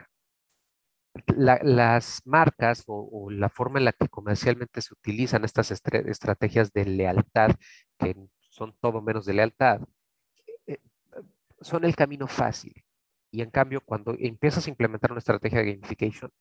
las 1.35 2.21
marcas 2.25 2.83
o, 2.87 3.29
la 3.31 3.49
forma 3.49 3.79
en 3.79 3.85
la 3.85 3.93
que 3.93 4.07
comercialmente 4.09 4.81
se 4.81 4.93
utilizan 4.93 5.45
estas 5.45 5.71
estrategias 5.71 6.71
de 6.73 6.85
lealtad, 6.85 7.51
que 7.97 8.15
son 8.49 8.75
todo 8.81 9.01
menos 9.01 9.25
de 9.25 9.33
lealtad, 9.33 9.81
eh, 10.67 10.79
son 11.61 11.85
el 11.85 11.95
camino 11.95 12.27
fácil. 12.27 12.73
Y 13.31 13.41
en 13.41 13.51
cambio, 13.51 13.81
cuando 13.81 14.15
empiezas 14.19 14.67
a 14.67 14.69
implementar 14.69 15.11
una 15.11 15.19
estrategia 15.19 15.59
de 15.59 15.73
gamification, 15.73 16.31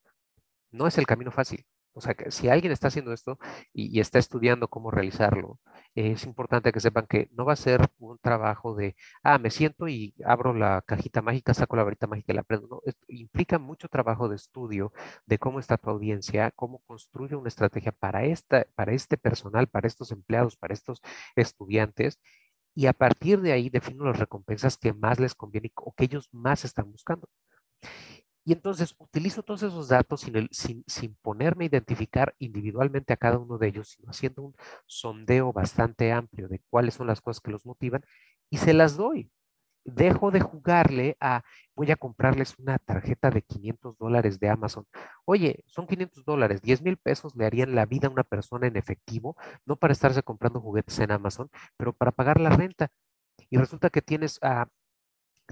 no 0.70 0.86
es 0.86 0.98
el 0.98 1.06
camino 1.06 1.30
fácil. 1.30 1.64
O 1.94 2.00
sea, 2.00 2.14
que 2.14 2.30
si 2.30 2.48
alguien 2.48 2.72
está 2.72 2.88
haciendo 2.88 3.12
esto 3.12 3.38
y, 3.72 4.00
está 4.00 4.18
estudiando 4.18 4.68
cómo 4.68 4.90
realizarlo, 4.90 5.60
es 5.94 6.24
importante 6.24 6.72
que 6.72 6.80
sepan 6.80 7.06
que 7.06 7.28
no 7.32 7.44
va 7.44 7.52
a 7.54 7.56
ser 7.56 7.88
un 7.98 8.18
trabajo 8.18 8.74
de, 8.74 8.96
ah, 9.22 9.38
me 9.38 9.50
siento 9.50 9.88
y 9.88 10.14
abro 10.24 10.54
la 10.54 10.82
cajita 10.82 11.22
mágica, 11.22 11.54
saco 11.54 11.76
la 11.76 11.84
varita 11.84 12.06
mágica 12.06 12.32
y 12.32 12.34
la 12.36 12.40
aprendo. 12.42 12.68
No, 12.68 12.80
implica 13.08 13.58
mucho 13.58 13.88
trabajo 13.88 14.28
de 14.28 14.36
estudio 14.36 14.92
de 15.26 15.38
cómo 15.38 15.60
está 15.60 15.76
tu 15.78 15.90
audiencia, 15.90 16.50
cómo 16.52 16.80
construye 16.86 17.36
una 17.36 17.48
estrategia 17.48 17.92
para, 17.92 18.24
esta, 18.24 18.66
para 18.74 18.92
este 18.92 19.16
personal, 19.16 19.68
para 19.68 19.86
estos 19.86 20.10
empleados, 20.10 20.56
para 20.56 20.74
estos 20.74 21.00
estudiantes 21.36 22.18
y 22.74 22.86
a 22.86 22.92
partir 22.92 23.40
de 23.40 23.52
ahí 23.52 23.70
defino 23.70 24.04
las 24.04 24.18
recompensas 24.18 24.76
que 24.76 24.92
más 24.92 25.20
les 25.20 25.34
conviene 25.34 25.72
o 25.76 25.92
que 25.94 26.04
ellos 26.04 26.28
más 26.32 26.64
están 26.64 26.90
buscando. 26.90 27.28
Y 28.44 28.52
entonces 28.52 28.94
utilizo 28.98 29.42
todos 29.42 29.62
esos 29.62 29.88
datos 29.88 30.20
sin, 30.20 30.84
sin, 30.86 31.14
ponerme 31.22 31.64
a 31.64 31.68
identificar 31.68 32.34
individualmente 32.38 33.12
a 33.14 33.16
cada 33.16 33.38
uno 33.38 33.56
de 33.56 33.68
ellos, 33.68 33.88
sino 33.90 34.10
haciendo 34.10 34.42
un 34.42 34.54
sondeo 34.86 35.52
bastante 35.52 36.12
amplio 36.12 36.48
de 36.48 36.60
cuáles 36.68 36.94
son 36.94 37.06
las 37.06 37.20
cosas 37.22 37.40
que 37.40 37.50
los 37.50 37.64
motivan 37.64 38.04
y 38.50 38.58
se 38.58 38.74
las 38.74 38.96
doy. 38.96 39.30
dejo 39.84 40.30
de 40.30 40.40
jugarle 40.40 41.16
a 41.20 41.44
voy 41.76 41.90
a 41.92 41.96
comprarles 41.96 42.58
una 42.58 42.78
tarjeta 42.78 43.30
de 43.30 43.42
500 43.42 43.98
dólares 43.98 44.40
de 44.40 44.48
Amazon. 44.48 44.86
Oye, 45.26 45.64
son 45.66 45.86
500 45.86 46.24
dólares, 46.24 46.62
10 46.62 46.82
mil 46.82 46.96
pesos 46.98 47.34
le 47.36 47.46
harían 47.46 47.74
la 47.74 47.86
vida 47.86 48.08
a 48.08 48.10
una 48.10 48.24
persona 48.24 48.66
en 48.66 48.76
efectivo, 48.76 49.36
no 49.66 49.76
para 49.76 49.92
estarse 49.92 50.22
comprando 50.22 50.60
juguetes 50.60 50.98
en 51.00 51.12
Amazon, 51.12 51.50
pero 51.76 51.92
para 51.92 52.12
pagar 52.12 52.40
la 52.40 52.50
renta. 52.50 52.90
Y 53.50 53.58
resulta 53.58 53.90
que 53.90 54.02
tienes 54.02 54.38
a 54.42 54.68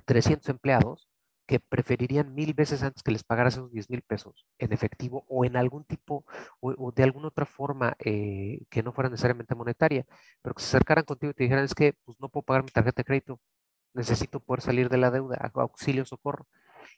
300 0.06 0.48
empleados 0.48 1.11
que 1.46 1.60
preferirían 1.60 2.34
mil 2.34 2.54
veces 2.54 2.82
antes 2.82 3.02
que 3.02 3.12
les 3.12 3.24
pagaras 3.24 3.54
esos 3.54 3.72
10 3.72 3.90
mil 3.90 4.02
pesos 4.02 4.46
en 4.58 4.72
efectivo 4.72 5.24
o 5.28 5.44
en 5.44 5.56
algún 5.56 5.84
tipo 5.84 6.24
o, 6.60 6.92
de 6.92 7.02
alguna 7.02 7.28
otra 7.28 7.46
forma 7.46 7.96
eh, 7.98 8.60
que 8.70 8.82
no 8.82 8.92
fuera 8.92 9.10
necesariamente 9.10 9.54
monetaria, 9.54 10.06
pero 10.42 10.54
que 10.54 10.62
se 10.62 10.68
acercaran 10.68 11.04
contigo 11.04 11.30
y 11.32 11.34
te 11.34 11.44
dijeran 11.44 11.64
es 11.64 11.74
que 11.74 11.94
pues 12.04 12.20
no 12.20 12.28
puedo 12.28 12.44
pagar 12.44 12.62
mi 12.64 12.70
tarjeta 12.70 13.00
de 13.00 13.04
crédito, 13.04 13.40
necesito 13.94 14.40
poder 14.40 14.62
salir 14.62 14.88
de 14.88 14.98
la 14.98 15.10
deuda, 15.10 15.50
auxilio, 15.54 16.04
socorro. 16.04 16.46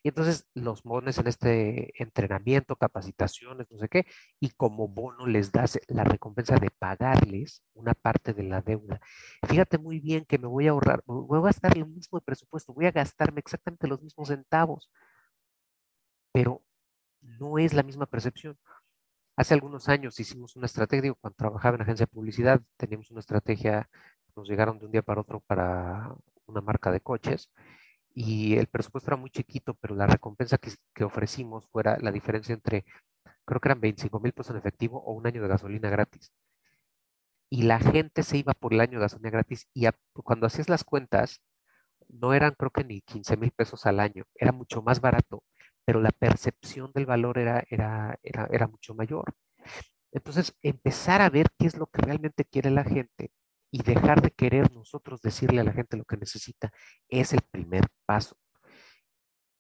Y 0.03 0.09
entonces 0.09 0.47
los 0.55 0.83
pones 0.83 1.19
en 1.19 1.27
este 1.27 2.03
entrenamiento, 2.03 2.77
capacitaciones, 2.77 3.71
no 3.71 3.79
sé 3.79 3.89
qué, 3.89 4.07
y 4.41 4.51
como 4.51 4.89
bono 4.89 5.27
les 5.27 5.53
das 5.53 5.79
la 5.89 6.05
recompensa 6.05 6.57
de 6.57 6.71
pagarles 6.71 7.63
una 7.75 7.95
parte 7.95 8.33
de 8.35 8.45
la 8.45 8.61
deuda. 8.63 9.01
Fíjate 9.49 9.79
muy 9.79 10.01
bien 10.01 10.25
que 10.27 10.39
me 10.39 10.47
voy 10.49 10.67
a 10.69 10.71
ahorrar, 10.71 11.03
voy 11.07 11.39
a 11.39 11.43
gastar 11.43 11.77
lo 11.77 11.87
mismo 11.87 12.21
presupuesto, 12.21 12.75
voy 12.75 12.87
a 12.87 12.91
gastarme 12.93 13.41
exactamente 13.41 13.87
los 13.89 14.03
mismos 14.03 14.29
centavos, 14.29 14.91
pero 16.33 16.63
no 17.21 17.59
es 17.59 17.73
la 17.75 17.83
misma 17.83 18.07
percepción. 18.07 18.59
Hace 19.37 19.55
algunos 19.55 19.89
años 19.89 20.21
hicimos 20.21 20.57
una 20.57 20.67
estrategia, 20.67 21.13
cuando 21.15 21.37
trabajaba 21.37 21.77
en 21.77 21.83
agencia 21.83 22.07
de 22.07 22.13
publicidad, 22.13 22.61
teníamos 22.77 23.11
una 23.11 23.21
estrategia, 23.21 23.89
nos 24.37 24.49
llegaron 24.49 24.79
de 24.79 24.87
un 24.87 24.93
día 24.93 25.03
para 25.03 25.21
otro 25.23 25.41
para 25.41 26.15
una 26.47 26.61
marca 26.61 26.93
de 26.93 27.01
coches, 27.01 27.51
y 28.15 28.57
el 28.57 28.69
presupuesto 28.69 29.11
era 29.11 29.17
muy 29.17 29.31
chiquito, 29.31 29.75
pero 29.75 29.95
la 29.97 30.07
recompensa 30.07 30.59
que, 30.59 31.05
ofrecimos 31.05 31.67
fuera 31.69 31.99
la 32.01 32.13
diferencia 32.13 32.55
entre, 32.55 32.85
creo 33.45 33.61
que 33.61 33.69
eran 33.69 33.81
25 33.81 34.21
mil 34.21 34.33
pesos 34.33 34.53
en 34.53 34.59
efectivo 34.59 35.03
o 35.05 35.13
un 35.13 35.27
año 35.27 35.43
de 35.43 35.49
gasolina 35.49 35.91
gratis. 35.91 36.33
Y 37.51 37.63
la 37.63 37.79
gente 37.79 38.23
se 38.23 38.39
iba 38.39 38.53
por 38.55 38.73
el 38.75 38.81
año 38.81 38.99
de 38.99 39.05
gasolina 39.05 39.31
gratis 39.31 39.69
y 39.75 39.87
cuando 40.15 40.47
hacías 40.47 40.69
las 40.69 40.85
cuentas, 40.85 41.41
no 42.09 42.35
eran 42.35 42.55
creo 42.59 42.71
que 42.71 42.85
ni 42.85 43.01
15 43.03 43.37
mil 43.37 43.51
pesos 43.53 43.87
al 43.87 44.01
año, 44.01 44.25
era 44.35 44.53
mucho 44.53 44.83
más 44.83 45.01
barato, 45.01 45.43
pero 45.85 46.01
la 46.01 46.11
percepción 46.13 46.93
del 46.95 47.07
valor 47.07 47.39
era, 47.39 47.65
era, 47.71 48.19
era, 48.23 48.49
era 48.53 48.69
mucho 48.69 48.95
mayor. 48.95 49.35
Entonces, 50.13 50.55
empezar 50.63 51.23
a 51.23 51.31
ver 51.31 51.49
qué 51.59 51.67
es 51.67 51.77
lo 51.77 51.87
que 51.89 52.03
realmente 52.03 52.45
quiere 52.45 52.71
la 52.71 52.85
gente 52.85 53.33
y 53.75 53.83
dejar 53.83 54.23
de 54.23 54.31
querer 54.31 54.73
nosotros 54.73 55.21
decirle 55.21 55.61
a 55.61 55.65
la 55.65 55.73
gente 55.73 55.97
lo 55.97 56.05
que 56.05 56.17
necesita 56.17 56.71
es 57.09 57.33
el 57.33 57.41
primer 57.41 57.89
paso. 58.07 58.37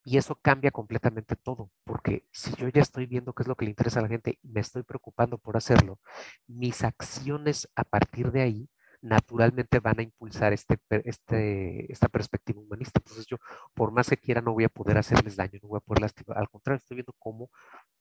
Y 0.04 0.18
eso 0.18 0.37
cambia 0.37 0.71
completamente 0.71 1.35
todo, 1.35 1.73
porque 1.83 2.25
si 2.30 2.54
yo 2.54 2.68
ya 2.68 2.80
estoy 2.80 3.06
viendo 3.06 3.33
qué 3.33 3.42
es 3.42 3.49
lo 3.49 3.56
que 3.56 3.64
le 3.64 3.73
interesa 3.73 3.99
a 3.99 4.02
la 4.02 4.09
gente 4.09 4.38
y 4.40 4.49
me 4.50 4.61
estoy 4.61 4.85
preocupando 4.85 5.37
por 5.37 5.56
hacerlo, 5.56 5.99
mis 6.47 6.85
acciones 6.85 7.68
a 7.75 7.83
partir 7.83 8.30
de 8.30 8.42
ahí 8.42 8.71
naturalmente 9.00 9.80
van 9.80 9.99
a 9.99 10.02
impulsar 10.02 10.52
este, 10.52 10.78
este, 11.04 11.92
esta 11.92 12.09
perspectiva 12.09 12.61
humanista. 12.61 13.00
Entonces 13.00 13.26
yo, 13.26 13.38
por 13.75 13.90
más 13.90 14.09
que 14.09 14.16
quiera, 14.16 14.40
no 14.40 14.52
voy 14.52 14.62
a 14.62 14.68
poder 14.68 14.97
hacerles 14.97 15.35
daño, 15.35 15.59
no 15.61 15.71
voy 15.71 15.78
a 15.78 15.80
poder 15.80 16.02
lastimar. 16.02 16.38
Al 16.38 16.49
contrario, 16.49 16.78
estoy 16.78 16.99
viendo 16.99 17.14
cómo 17.18 17.50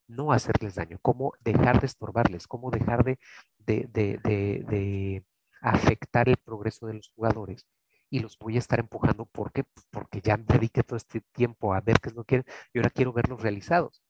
no 0.06 0.30
hacerles 0.30 0.76
daño, 0.76 0.98
cómo 1.02 1.32
dejar 1.40 1.80
de 1.80 1.86
estorbarles, 1.86 2.46
cómo 2.46 2.70
dejar 2.70 3.02
de, 3.02 3.18
de, 3.58 3.88
de 3.88 5.24
afectar 5.64 6.28
el 6.28 6.36
progreso 6.36 6.86
de 6.86 6.94
los 6.94 7.08
jugadores 7.08 7.66
y 8.10 8.20
los 8.20 8.38
voy 8.38 8.56
a 8.56 8.58
estar 8.58 8.78
empujando. 8.78 9.26
¿Por 9.26 9.52
qué? 9.52 9.64
Pues 9.64 9.86
porque 9.90 10.20
ya 10.20 10.36
me 10.36 10.44
dediqué 10.44 10.82
todo 10.82 10.96
este 10.96 11.20
tiempo 11.32 11.74
a 11.74 11.80
ver 11.80 12.00
qué 12.00 12.10
es 12.10 12.14
lo 12.14 12.24
que 12.24 12.42
quieren 12.42 12.46
y 12.72 12.78
ahora 12.78 12.90
quiero 12.90 13.12
verlos 13.12 13.42
realizados. 13.42 14.02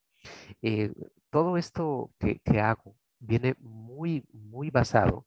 Eh, 0.62 0.92
todo 1.30 1.56
esto 1.56 2.10
que, 2.18 2.40
que, 2.40 2.60
hago 2.60 2.96
viene 3.18 3.56
muy, 3.60 4.24
muy 4.32 4.70
basado. 4.70 5.26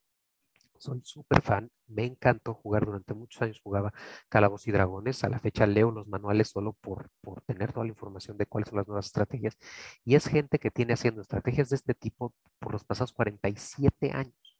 Soy 0.79 1.01
súper 1.03 1.41
fan, 1.41 1.71
me 1.87 2.05
encantó 2.05 2.53
jugar 2.53 2.85
durante 2.85 3.13
muchos 3.15 3.41
años, 3.41 3.59
jugaba 3.63 3.93
Calabos 4.29 4.67
y 4.67 4.71
Dragones, 4.71 5.23
a 5.23 5.29
la 5.29 5.39
fecha 5.39 5.65
leo 5.65 5.89
los 5.91 6.07
manuales 6.07 6.49
solo 6.49 6.73
por, 6.73 7.09
por 7.21 7.41
tener 7.41 7.73
toda 7.73 7.85
la 7.85 7.91
información 7.91 8.37
de 8.37 8.45
cuáles 8.45 8.69
son 8.69 8.77
las 8.77 8.87
nuevas 8.87 9.07
estrategias. 9.07 9.57
Y 10.05 10.15
es 10.15 10.27
gente 10.27 10.59
que 10.59 10.71
tiene 10.71 10.93
haciendo 10.93 11.21
estrategias 11.21 11.69
de 11.69 11.77
este 11.77 11.95
tipo 11.95 12.33
por 12.59 12.73
los 12.73 12.85
pasados 12.85 13.13
47 13.13 14.11
años 14.11 14.56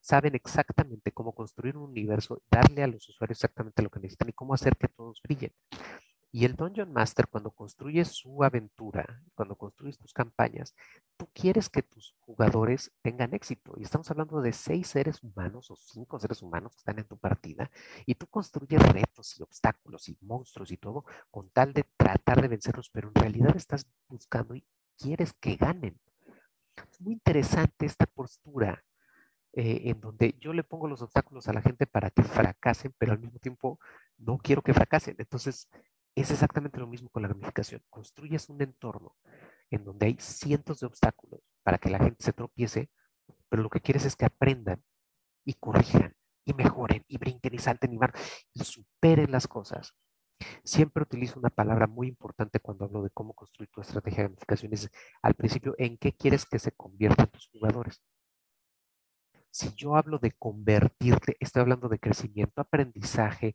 saben 0.00 0.34
exactamente 0.34 1.12
cómo 1.12 1.32
construir 1.32 1.76
un 1.76 1.90
universo, 1.90 2.42
darle 2.50 2.82
a 2.82 2.86
los 2.86 3.08
usuarios 3.08 3.38
exactamente 3.38 3.82
lo 3.82 3.90
que 3.90 4.00
necesitan 4.00 4.28
y 4.28 4.32
cómo 4.32 4.54
hacer 4.54 4.76
que 4.76 4.88
todos 4.88 5.20
brillen. 5.22 5.52
Y 6.32 6.44
el 6.44 6.54
Dungeon 6.54 6.92
Master, 6.92 7.26
cuando 7.26 7.50
construye 7.50 8.04
su 8.04 8.44
aventura, 8.44 9.20
cuando 9.34 9.56
construyes 9.56 9.98
tus 9.98 10.12
campañas, 10.12 10.76
tú 11.16 11.28
quieres 11.32 11.68
que 11.68 11.82
tus 11.82 12.14
jugadores 12.20 12.92
tengan 13.02 13.34
éxito. 13.34 13.74
Y 13.76 13.82
estamos 13.82 14.08
hablando 14.12 14.40
de 14.40 14.52
seis 14.52 14.86
seres 14.86 15.24
humanos 15.24 15.72
o 15.72 15.76
cinco 15.76 16.20
seres 16.20 16.40
humanos 16.40 16.72
que 16.72 16.78
están 16.78 17.00
en 17.00 17.04
tu 17.06 17.16
partida. 17.16 17.68
Y 18.06 18.14
tú 18.14 18.28
construyes 18.28 18.80
retos 18.92 19.40
y 19.40 19.42
obstáculos 19.42 20.08
y 20.08 20.16
monstruos 20.20 20.70
y 20.70 20.76
todo 20.76 21.04
con 21.32 21.50
tal 21.50 21.72
de 21.72 21.84
tratar 21.96 22.40
de 22.40 22.48
vencerlos, 22.48 22.90
pero 22.90 23.08
en 23.08 23.14
realidad 23.16 23.56
estás 23.56 23.84
buscando 24.08 24.54
y 24.54 24.64
quieres 24.96 25.32
que 25.32 25.56
ganen. 25.56 25.98
Es 26.92 27.00
muy 27.00 27.14
interesante 27.14 27.86
esta 27.86 28.06
postura 28.06 28.84
eh, 29.52 29.82
en 29.84 30.00
donde 30.00 30.36
yo 30.40 30.52
le 30.52 30.64
pongo 30.64 30.88
los 30.88 31.02
obstáculos 31.02 31.48
a 31.48 31.52
la 31.52 31.62
gente 31.62 31.86
para 31.86 32.10
que 32.10 32.22
fracasen, 32.22 32.94
pero 32.98 33.12
al 33.12 33.18
mismo 33.18 33.38
tiempo 33.38 33.78
no 34.18 34.38
quiero 34.38 34.62
que 34.62 34.74
fracasen. 34.74 35.16
Entonces, 35.18 35.68
es 36.14 36.30
exactamente 36.30 36.78
lo 36.78 36.86
mismo 36.86 37.08
con 37.10 37.22
la 37.22 37.28
gamificación. 37.28 37.82
Construyes 37.90 38.48
un 38.48 38.62
entorno 38.62 39.16
en 39.70 39.84
donde 39.84 40.06
hay 40.06 40.16
cientos 40.20 40.80
de 40.80 40.86
obstáculos 40.86 41.40
para 41.62 41.78
que 41.78 41.90
la 41.90 41.98
gente 41.98 42.22
se 42.22 42.32
tropiece, 42.32 42.90
pero 43.48 43.62
lo 43.62 43.70
que 43.70 43.80
quieres 43.80 44.04
es 44.04 44.16
que 44.16 44.24
aprendan 44.24 44.82
y 45.44 45.54
corrijan 45.54 46.14
y 46.44 46.54
mejoren 46.54 47.04
y 47.08 47.18
brinquen 47.18 47.54
y 47.54 47.58
salten 47.58 47.92
y 47.92 47.98
van 47.98 48.12
y 48.52 48.64
superen 48.64 49.30
las 49.30 49.46
cosas. 49.46 49.94
Siempre 50.64 51.02
utilizo 51.02 51.38
una 51.38 51.50
palabra 51.50 51.86
muy 51.86 52.08
importante 52.08 52.60
cuando 52.60 52.86
hablo 52.86 53.02
de 53.02 53.10
cómo 53.10 53.34
construir 53.34 53.70
tu 53.70 53.80
estrategia 53.80 54.22
de 54.22 54.28
gamificación. 54.28 54.72
Es 54.72 54.90
al 55.22 55.34
principio, 55.34 55.74
¿en 55.78 55.98
qué 55.98 56.12
quieres 56.12 56.46
que 56.46 56.58
se 56.58 56.72
conviertan 56.72 57.28
tus 57.30 57.48
jugadores? 57.48 58.00
Si 59.50 59.74
yo 59.74 59.96
hablo 59.96 60.18
de 60.18 60.32
convertirte, 60.32 61.36
estoy 61.40 61.62
hablando 61.62 61.88
de 61.88 61.98
crecimiento, 61.98 62.60
aprendizaje, 62.60 63.54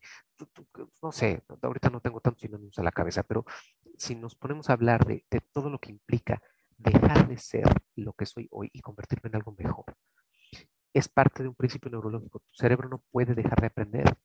no 1.02 1.12
sé, 1.12 1.44
ahorita 1.62 1.90
no 1.90 2.02
tengo 2.02 2.20
tantos 2.20 2.42
sinónimos 2.42 2.78
a 2.80 2.84
la 2.84 2.92
cabeza, 2.92 3.24
pero 3.24 3.46
si 3.98 4.16
nos 4.16 4.36
ponemos 4.36 4.70
a 4.70 4.74
hablar 4.74 5.06
de, 5.06 5.26
de 5.32 5.42
todo 5.54 5.70
lo 5.70 5.80
que 5.80 5.92
implica 5.92 6.42
dejar 6.78 7.28
de 7.28 7.38
ser 7.38 7.66
lo 7.96 8.14
que 8.14 8.26
soy 8.26 8.48
hoy 8.52 8.70
y 8.74 8.82
convertirme 8.82 9.30
en 9.30 9.38
algo 9.38 9.56
mejor, 9.58 9.86
es 10.96 11.10
parte 11.10 11.44
de 11.44 11.50
un 11.50 11.56
principio 11.56 11.92
neurológico. 11.92 12.40
Tu 12.40 12.56
cerebro 12.56 12.88
no 12.88 13.04
puede 13.12 13.34
dejar 13.34 13.60
de 13.60 13.68
aprender. 13.68 14.18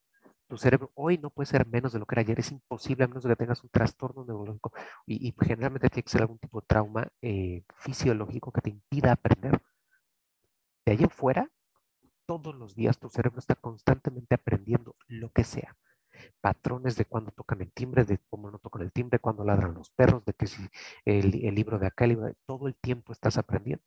Tu 0.48 0.56
cerebro 0.56 0.92
hoy 0.94 1.18
no 1.18 1.30
puede 1.30 1.46
ser 1.46 1.66
menos 1.66 1.92
de 1.92 1.98
lo 1.98 2.06
que 2.06 2.14
era 2.14 2.22
ayer. 2.22 2.38
Es 2.38 2.52
imposible 2.52 3.04
a 3.04 3.08
menos 3.08 3.24
de 3.24 3.30
que 3.30 3.36
tengas 3.36 3.62
un 3.64 3.70
trastorno 3.70 4.24
neurológico. 4.24 4.72
Y, 5.04 5.34
generalmente 5.40 5.90
tiene 5.90 6.04
que 6.04 6.10
ser 6.10 6.22
algún 6.22 6.38
tipo 6.38 6.60
de 6.60 6.66
trauma 6.68 7.08
eh, 7.22 7.64
fisiológico 7.74 8.52
que 8.52 8.60
te 8.60 8.70
impida 8.70 9.12
aprender. 9.12 9.60
De 10.84 10.92
ahí 10.92 11.02
en 11.02 11.10
fuera, 11.10 11.50
todos 12.30 12.54
los 12.54 12.76
días 12.76 13.00
tu 13.00 13.08
cerebro 13.08 13.40
está 13.40 13.56
constantemente 13.56 14.36
aprendiendo 14.36 14.94
lo 15.08 15.32
que 15.32 15.42
sea. 15.42 15.76
Patrones 16.40 16.94
de 16.94 17.04
cuando 17.04 17.32
tocan 17.32 17.60
el 17.60 17.72
timbre, 17.72 18.04
de 18.04 18.18
cómo 18.30 18.52
no 18.52 18.60
tocan 18.60 18.82
el 18.82 18.92
timbre, 18.92 19.18
cuando 19.18 19.44
ladran 19.44 19.74
los 19.74 19.90
perros, 19.90 20.24
de 20.24 20.32
que 20.34 20.46
si 20.46 20.62
el, 21.04 21.32
libro 21.32 21.80
de 21.80 21.88
acá, 21.88 22.06
libro 22.06 22.26
de, 22.26 22.36
todo 22.46 22.68
el 22.68 22.76
tiempo 22.76 23.12
estás 23.12 23.36
aprendiendo. 23.36 23.82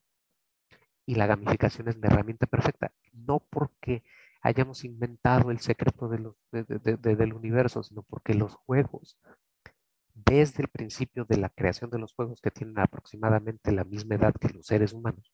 Y 1.06 1.14
la 1.14 1.26
gamificación 1.26 1.88
es 1.88 1.96
la 1.96 2.08
herramienta 2.08 2.46
perfecta, 2.46 2.92
no 3.14 3.38
porque 3.38 4.02
hayamos 4.42 4.84
inventado 4.84 5.50
el 5.50 5.60
secreto 5.60 6.10
del 6.10 7.32
universo, 7.32 7.82
sino 7.82 8.02
porque 8.02 8.34
los 8.34 8.56
juegos, 8.56 9.16
desde 10.12 10.64
el 10.64 10.68
principio 10.68 11.24
de 11.24 11.38
la 11.38 11.48
creación 11.48 11.88
de 11.88 11.98
los 11.98 12.12
juegos 12.12 12.42
que 12.42 12.50
tienen 12.50 12.78
aproximadamente 12.78 13.72
la 13.72 13.84
misma 13.84 14.16
edad 14.16 14.34
que 14.34 14.50
los 14.50 14.66
seres 14.66 14.92
humanos, 14.92 15.32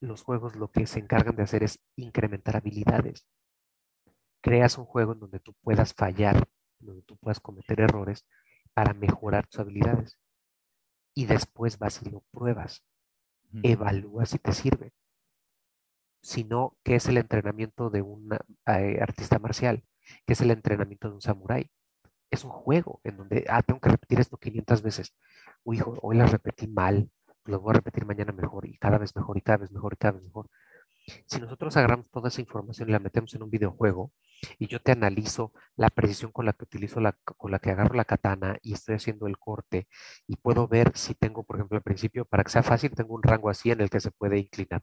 los 0.00 0.22
juegos 0.22 0.56
lo 0.56 0.70
que 0.70 0.86
se 0.86 0.98
encargan 0.98 1.36
de 1.36 1.42
hacer 1.42 1.62
es 1.62 1.78
incrementar 1.96 2.56
habilidades. 2.56 3.26
Creas 4.40 4.78
un 4.78 4.84
juego 4.84 5.12
en 5.12 5.20
donde 5.20 5.40
tú 5.40 5.54
puedas 5.62 5.94
fallar, 5.94 6.48
donde 6.78 7.02
tú 7.02 7.16
puedas 7.16 7.40
cometer 7.40 7.80
errores 7.80 8.24
para 8.74 8.94
mejorar 8.94 9.46
tus 9.46 9.60
habilidades. 9.60 10.18
Y 11.14 11.26
después 11.26 11.78
vas 11.78 12.02
y 12.02 12.10
lo 12.10 12.22
pruebas. 12.30 12.84
Evalúas 13.62 14.30
si 14.30 14.38
te 14.38 14.52
sirve. 14.52 14.92
Si 16.22 16.44
no, 16.44 16.76
¿qué 16.82 16.96
es 16.96 17.06
el 17.06 17.18
entrenamiento 17.18 17.88
de 17.88 18.02
un 18.02 18.34
eh, 18.66 18.98
artista 19.00 19.38
marcial? 19.38 19.84
¿Qué 20.26 20.34
es 20.34 20.40
el 20.40 20.50
entrenamiento 20.50 21.08
de 21.08 21.14
un 21.14 21.20
samurái? 21.20 21.70
Es 22.30 22.44
un 22.44 22.50
juego 22.50 23.00
en 23.04 23.16
donde, 23.16 23.44
ah, 23.48 23.62
tengo 23.62 23.80
que 23.80 23.90
repetir 23.90 24.20
esto 24.20 24.36
500 24.36 24.82
veces. 24.82 25.14
Uy, 25.64 25.78
hijo, 25.78 25.96
hoy 26.02 26.16
la 26.16 26.26
repetí 26.26 26.66
mal, 26.66 27.10
lo 27.46 27.60
voy 27.60 27.70
a 27.70 27.74
repetir 27.74 28.04
mañana 28.06 28.32
mejor 28.32 28.66
y 28.66 28.76
cada 28.78 28.98
vez 28.98 29.14
mejor 29.16 29.36
y 29.38 29.42
cada 29.42 29.58
vez 29.58 29.72
mejor 29.72 29.94
y 29.94 29.96
cada 29.96 30.12
vez 30.12 30.24
mejor. 30.24 30.48
Si 31.26 31.40
nosotros 31.40 31.76
agarramos 31.76 32.10
toda 32.10 32.28
esa 32.28 32.40
información 32.40 32.88
y 32.88 32.92
la 32.92 32.98
metemos 32.98 33.32
en 33.34 33.42
un 33.42 33.50
videojuego 33.50 34.12
y 34.58 34.66
yo 34.66 34.80
te 34.80 34.92
analizo 34.92 35.52
la 35.76 35.88
precisión 35.90 36.32
con 36.32 36.46
la 36.46 36.52
que 36.52 36.64
utilizo 36.64 37.00
la, 37.00 37.12
con 37.12 37.50
la 37.52 37.60
que 37.60 37.70
agarro 37.70 37.94
la 37.94 38.04
katana 38.04 38.58
y 38.62 38.72
estoy 38.72 38.96
haciendo 38.96 39.26
el 39.28 39.38
corte 39.38 39.86
y 40.26 40.36
puedo 40.36 40.66
ver 40.66 40.96
si 40.96 41.14
tengo, 41.14 41.44
por 41.44 41.56
ejemplo, 41.56 41.76
al 41.76 41.82
principio, 41.82 42.24
para 42.24 42.42
que 42.42 42.50
sea 42.50 42.62
fácil, 42.64 42.90
tengo 42.92 43.14
un 43.14 43.22
rango 43.22 43.50
así 43.50 43.70
en 43.70 43.80
el 43.80 43.90
que 43.90 44.00
se 44.00 44.10
puede 44.10 44.38
inclinar, 44.38 44.80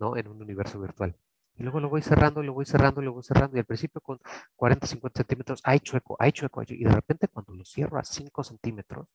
¿no? 0.00 0.16
En 0.16 0.28
un 0.28 0.42
universo 0.42 0.80
virtual. 0.80 1.16
Y 1.56 1.62
luego 1.62 1.80
lo 1.80 1.88
voy 1.88 2.02
cerrando, 2.02 2.42
lo 2.42 2.54
voy 2.54 2.64
cerrando, 2.66 3.02
lo 3.02 3.12
voy 3.12 3.22
cerrando. 3.22 3.56
Y 3.56 3.60
al 3.60 3.66
principio 3.66 4.00
con 4.00 4.18
40, 4.56 4.86
50 4.86 5.18
centímetros, 5.18 5.60
hay 5.64 5.80
chueco, 5.80 6.16
hay 6.18 6.32
chueco. 6.32 6.62
Y 6.68 6.84
de 6.84 6.90
repente 6.90 7.28
cuando 7.28 7.54
lo 7.54 7.64
cierro 7.64 7.98
a 7.98 8.04
5 8.04 8.42
centímetros, 8.42 9.08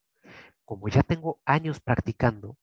como 0.66 0.88
ya 0.90 1.04
tengo 1.04 1.40
años 1.46 1.80
practicando, 1.80 2.58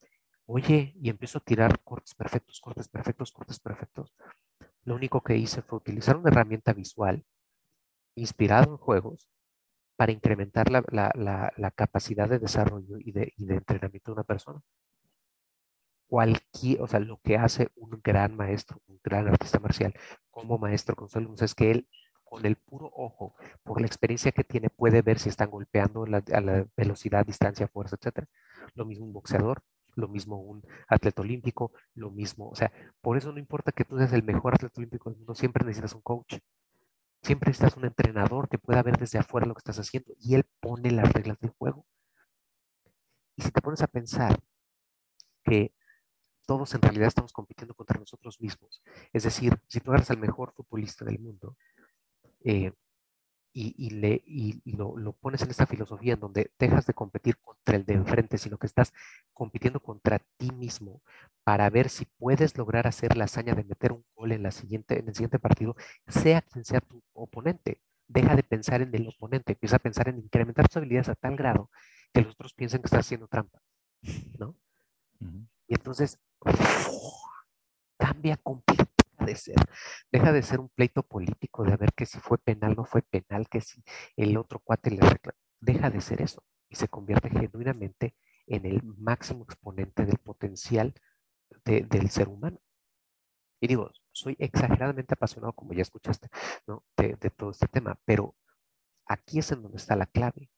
oye, 0.47 0.95
y 1.01 1.11
empiezo 1.11 1.39
a 1.39 1.41
tirar 1.43 1.81
cortes 1.83 2.15
perfectos, 2.15 2.61
cortes 2.61 2.89
perfectos, 2.89 3.33
cortes 3.33 3.61
perfectos. 3.61 4.15
Lo 4.85 4.95
único 4.95 5.23
que 5.23 5.37
hice 5.37 5.63
fue 5.63 5.79
utilizar 5.79 6.17
una 6.17 6.31
herramienta 6.31 6.73
visual 6.73 7.25
inspirada 8.17 8.65
en 8.65 8.77
juegos 8.77 9.29
para 9.97 10.13
incrementar 10.13 10.71
la, 10.71 11.73
capacidad 11.77 12.29
de 12.29 12.39
desarrollo 12.39 12.99
y 12.99 13.13
de, 13.13 13.33
y 13.37 13.47
de, 13.47 13.57
entrenamiento 13.57 14.11
de 14.11 14.15
una 14.15 14.25
persona. 14.25 14.61
Cualquier, 16.07 16.83
o 16.83 16.87
sea, 16.87 17.01
lo 17.01 17.19
que 17.23 17.37
hace 17.37 17.71
un 17.77 18.01
gran 18.03 18.37
maestro, 18.37 18.81
un 18.87 19.01
gran 19.03 19.27
artista 19.29 19.59
marcial 19.59 19.95
como 20.31 20.59
maestro 20.59 20.95
con 20.97 21.09
alumnos 21.15 21.43
es 21.43 21.55
que 21.55 21.71
él 21.71 21.89
con 22.25 22.45
el 22.47 22.57
puro 22.57 22.91
ojo, 22.95 23.35
por 23.63 23.81
la 23.81 23.87
experiencia 23.87 24.33
que 24.33 24.45
tiene, 24.45 24.71
puede 24.71 25.03
ver 25.03 25.19
si 25.19 25.29
están 25.29 25.51
golpeando 25.51 26.05
a 26.05 26.41
la 26.41 26.67
velocidad, 26.77 27.25
distancia, 27.25 27.69
fuerza, 27.69 27.97
etc. 27.97 28.27
Lo 28.75 28.85
mismo 28.87 29.07
un 29.07 29.13
boxeador, 29.13 29.63
lo 29.97 30.09
mismo 30.09 30.39
un 30.41 30.63
atleta 30.89 31.23
olímpico, 31.23 31.73
lo 31.95 32.11
mismo, 32.11 32.49
o 32.49 32.55
sea, 32.55 32.73
por 33.01 33.17
eso 33.17 33.33
no 33.33 33.39
importa 33.39 33.73
que 33.73 33.85
tú 33.85 33.99
seas 33.99 34.13
el 34.13 34.23
mejor 34.23 34.55
atleta 34.55 34.75
olímpico 34.79 35.11
del 35.11 35.19
mundo, 35.19 35.35
siempre 35.35 35.65
necesitas 35.65 35.95
un 35.95 36.03
coach. 36.03 36.39
Siempre 37.23 37.49
necesitas 37.49 37.79
un 37.79 37.87
entrenador 37.87 38.51
que 38.51 38.59
pueda 38.59 38.83
ver 38.83 38.99
desde 38.99 39.19
afuera 39.19 39.47
lo 39.47 39.55
que 39.55 39.61
estás 39.61 39.79
haciendo 39.79 40.13
y 40.21 40.35
él 40.35 40.45
pone 40.61 40.91
las 40.91 41.11
reglas 41.11 41.41
del 41.41 41.53
juego. 41.53 41.87
Y 43.37 43.43
si 43.43 43.51
te 43.51 43.63
pones 43.63 43.81
a 43.81 43.87
pensar 43.87 44.39
que 45.43 45.73
todos 46.47 46.75
en 46.75 46.83
realidad 46.83 47.09
estamos 47.09 47.33
compitiendo 47.33 47.75
contra 47.75 47.99
nosotros 47.99 48.41
mismos, 48.43 48.83
es 49.13 49.23
decir, 49.23 49.59
si 49.69 49.81
tú 49.81 49.95
eres 49.95 50.11
el 50.11 50.19
mejor 50.19 50.53
futbolista 50.53 51.07
del 51.07 51.19
mundo, 51.19 51.57
eh, 52.45 52.73
y, 53.57 53.91
le, 53.91 54.21
y 54.27 54.61
lo, 54.73 54.97
lo, 54.97 55.13
pones 55.13 55.41
en 55.43 55.51
esta 55.51 55.67
filosofía 55.67 56.15
en 56.15 56.21
donde 56.21 56.51
dejas 56.59 56.87
de 56.87 56.95
competir 56.95 57.37
contra 57.39 57.77
el 57.77 57.87
de 57.87 57.95
enfrente, 57.95 58.37
sino 58.37 58.59
que 58.59 58.67
estás 58.67 58.93
compitiendo 59.33 59.79
contra 59.79 60.19
ti 60.37 60.51
mismo 60.51 61.03
para 61.45 61.71
ver 61.71 61.89
si 61.89 62.05
puedes 62.05 62.59
lograr 62.59 62.89
hacer 62.89 63.17
la 63.17 63.25
hazaña 63.25 63.55
de 63.55 63.63
meter 63.63 63.93
un 63.93 64.05
gol 64.17 64.33
en, 64.33 64.43
la 64.43 64.51
siguiente, 64.51 64.99
en 64.99 65.09
el 65.09 65.15
siguiente 65.15 65.39
partido, 65.39 65.77
sea 66.09 66.43
quien 66.43 66.65
sea 66.65 66.81
tu 66.81 67.01
oponente. 67.13 67.81
Deja 68.09 68.35
de 68.35 68.43
pensar 68.43 68.83
en 68.83 68.95
el 68.95 69.09
oponente, 69.09 69.53
empieza 69.53 69.77
a 69.77 69.79
pensar 69.79 70.09
en 70.09 70.19
incrementar 70.19 70.67
tus 70.67 70.79
habilidades 70.79 71.09
a 71.11 71.15
tal 71.15 71.37
grado 71.37 71.71
que 72.13 72.23
los 72.23 72.35
otros 72.35 72.55
piensen 72.55 72.81
que 72.83 72.87
estás 72.87 73.01
haciendo 73.01 73.29
trampa, 73.29 73.61
¿no? 74.39 74.57
Y 75.69 75.75
entonces 75.75 76.19
cambia 77.97 78.37
completamente 78.37 78.94
de 79.25 79.37
ser, 79.37 79.57
deja 80.13 80.33
de 80.33 80.43
ser 80.43 80.61
un 80.61 80.69
pleito 80.71 81.03
político 81.03 81.65
de 81.65 81.77
ver 81.77 81.93
que 81.93 82.07
si 82.07 82.19
fue 82.19 82.39
penal 82.39 82.75
no 82.77 82.85
fue 82.85 83.03
penal, 83.03 83.49
que 83.49 83.61
si 83.61 83.83
el 84.17 84.37
otro 84.37 84.61
cuate 84.61 84.91
le 84.91 85.01
reclama, 85.01 85.39
deja 85.61 85.91
de 85.91 86.01
ser 86.01 86.23
eso 86.23 86.45
y 86.69 86.77
se 86.77 86.89
convierte 86.89 87.31
genuinamente 87.31 88.17
en 88.47 88.67
el 88.67 88.83
máximo 88.83 89.45
exponente 89.45 90.05
del 90.05 90.19
potencial 90.19 90.95
del 91.65 92.11
ser 92.11 92.29
humano. 92.29 92.61
Y 93.61 93.67
digo, 93.69 93.91
soy 94.13 94.37
exageradamente 94.39 95.15
apasionado, 95.15 95.53
como 95.55 95.73
ya 95.73 95.83
escuchaste, 95.83 96.29
¿no? 96.67 96.85
de, 96.97 97.17
de 97.17 97.31
todo 97.31 97.51
este 97.51 97.67
tema, 97.69 97.99
pero 98.05 98.37
aquí 99.07 99.39
es 99.39 99.51
en 99.53 99.63
donde 99.63 99.79
está 99.79 99.97
la 99.97 100.07
clave. 100.07 100.51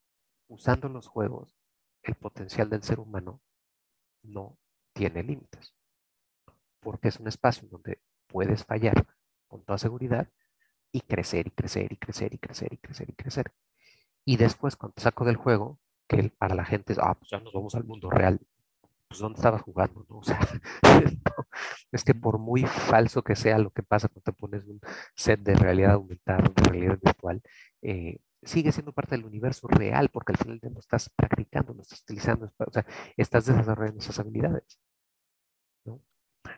Usando 0.48 0.88
los 0.88 1.06
juegos, 1.06 1.56
el 2.02 2.14
potencial 2.14 2.70
del 2.70 2.82
ser 2.82 3.00
humano 3.00 3.42
no 4.22 4.58
tiene 4.92 5.22
límites, 5.22 5.74
porque 6.80 7.08
es 7.08 7.20
un 7.20 7.28
espacio 7.28 7.68
donde 7.68 8.00
puedes 8.36 8.66
fallar 8.66 9.06
con 9.48 9.64
toda 9.64 9.78
seguridad 9.78 10.28
y 10.92 11.00
crecer 11.00 11.46
y 11.46 11.50
crecer 11.52 11.90
y 11.90 11.96
crecer 11.96 12.34
y 12.34 12.38
crecer 12.38 12.70
y 12.70 12.76
crecer 12.76 13.08
y 13.08 13.14
crecer. 13.14 13.52
Y 14.26 14.36
después 14.36 14.76
cuando 14.76 14.92
te 14.92 15.00
saco 15.00 15.24
del 15.24 15.36
juego, 15.36 15.80
que 16.06 16.30
para 16.36 16.54
la 16.54 16.66
gente 16.66 16.92
es, 16.92 16.98
ah, 16.98 17.14
pues 17.14 17.30
ya 17.30 17.40
nos 17.40 17.54
vamos 17.54 17.74
al 17.76 17.84
mundo 17.84 18.10
real. 18.10 18.38
Pues 19.08 19.20
¿dónde 19.20 19.38
estabas 19.38 19.62
jugando? 19.62 20.04
No? 20.10 20.16
O 20.20 20.22
sea, 20.22 20.38
es 21.92 22.04
que 22.04 22.14
por 22.14 22.38
muy 22.38 22.66
falso 22.66 23.22
que 23.22 23.36
sea 23.36 23.56
lo 23.56 23.70
que 23.70 23.82
pasa 23.82 24.08
cuando 24.08 24.30
te 24.30 24.32
pones 24.34 24.66
un 24.66 24.80
set 25.14 25.40
de 25.40 25.54
realidad 25.54 25.92
aumentada, 25.92 26.42
de 26.54 26.62
realidad 26.70 26.98
virtual, 27.02 27.40
eh, 27.80 28.18
sigue 28.42 28.70
siendo 28.70 28.92
parte 28.92 29.16
del 29.16 29.24
universo 29.24 29.66
real 29.66 30.10
porque 30.10 30.32
al 30.32 30.38
final 30.38 30.60
lo 30.62 30.78
estás 30.78 31.08
practicando, 31.08 31.72
lo 31.72 31.80
estás 31.80 32.02
utilizando, 32.02 32.52
o 32.58 32.70
sea, 32.70 32.84
estás 33.16 33.46
desarrollando 33.46 34.00
esas 34.00 34.18
habilidades. 34.18 34.78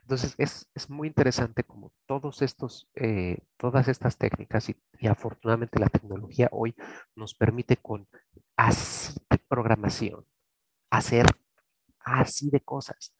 Entonces 0.09 0.35
es, 0.75 0.89
muy 0.89 1.07
interesante 1.07 1.65
como 1.65 1.93
todos 2.07 2.41
estos, 2.41 2.89
eh, 2.95 3.41
todas 3.59 3.89
estas 3.89 4.17
técnicas 4.17 4.71
y, 4.71 5.07
afortunadamente 5.07 5.79
la 5.79 5.91
tecnología 5.91 6.49
hoy 6.51 6.75
nos 7.15 7.35
permite 7.35 7.77
con 7.77 8.09
así 8.57 9.13
de 9.29 9.37
programación 9.37 10.25
hacer 10.89 11.27
así 12.01 12.49
de 12.49 12.63
cosas. 12.63 13.15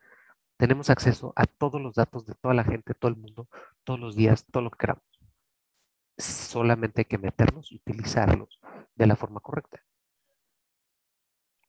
Tenemos 0.57 0.89
acceso 0.89 1.35
a 1.37 1.45
todos 1.45 1.79
los 1.79 1.95
datos 1.95 2.25
de 2.25 2.35
toda 2.37 2.55
la 2.55 2.65
gente, 2.65 2.95
todo 2.95 3.11
el 3.11 3.19
mundo, 3.19 3.49
todos 3.85 4.01
los 4.01 4.17
días, 4.17 4.47
todo 4.51 4.63
lo 4.63 4.71
que 4.71 4.79
queramos. 4.79 5.05
Solamente 6.17 7.03
hay 7.03 7.05
que 7.05 7.19
meterlos 7.19 7.71
y 7.71 7.77
utilizarlos 7.77 8.61
de 8.95 9.07
la 9.07 9.15
forma 9.15 9.41
correcta. 9.41 9.85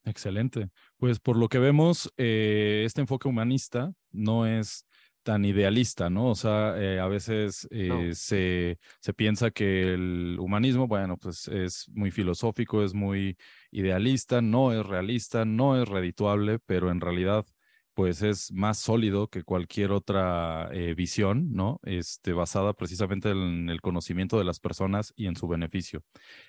Excelente. 0.04 0.70
Pues 0.96 1.20
por 1.20 1.36
lo 1.36 1.50
que 1.50 1.58
vemos, 1.58 2.10
eh, 2.16 2.84
este 2.86 3.02
enfoque 3.02 3.28
humanista 3.28 3.92
no 4.10 4.46
es 4.46 4.86
tan 5.22 5.44
idealista, 5.44 6.10
¿no? 6.10 6.30
O 6.30 6.34
sea, 6.34 6.74
eh, 6.76 7.00
a 7.00 7.06
veces 7.08 7.68
eh, 7.70 8.12
se, 8.14 8.78
se, 9.00 9.14
piensa 9.14 9.50
que 9.50 9.94
el 9.94 10.36
humanismo, 10.40 10.86
bueno, 10.86 11.16
pues 11.16 11.48
es 11.48 11.88
muy 11.90 12.10
filosófico, 12.10 12.82
es 12.82 12.94
muy 12.94 13.36
idealista, 13.70 14.40
no 14.42 14.72
es 14.72 14.84
realista, 14.86 15.44
no 15.44 15.80
es 15.80 15.88
redituable, 15.88 16.58
pero 16.58 16.90
en 16.90 17.00
realidad, 17.00 17.46
pues 17.94 18.22
es 18.22 18.52
más 18.52 18.78
sólido 18.78 19.28
que 19.28 19.42
cualquier 19.42 19.92
otra 19.92 20.70
visión, 20.96 21.52
¿no? 21.52 21.80
Este, 21.84 22.32
basada 22.32 22.72
precisamente 22.72 23.30
en 23.30 23.68
el 23.68 23.80
conocimiento 23.80 24.38
de 24.38 24.44
las 24.44 24.60
personas 24.60 25.12
y 25.16 25.26
en 25.26 25.36
su 25.36 25.48
beneficio. 25.48 26.02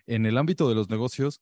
En 0.06 0.26
el 0.26 0.38
ámbito 0.38 0.70
de 0.70 0.76
los 0.76 0.90
negocios, 0.90 1.42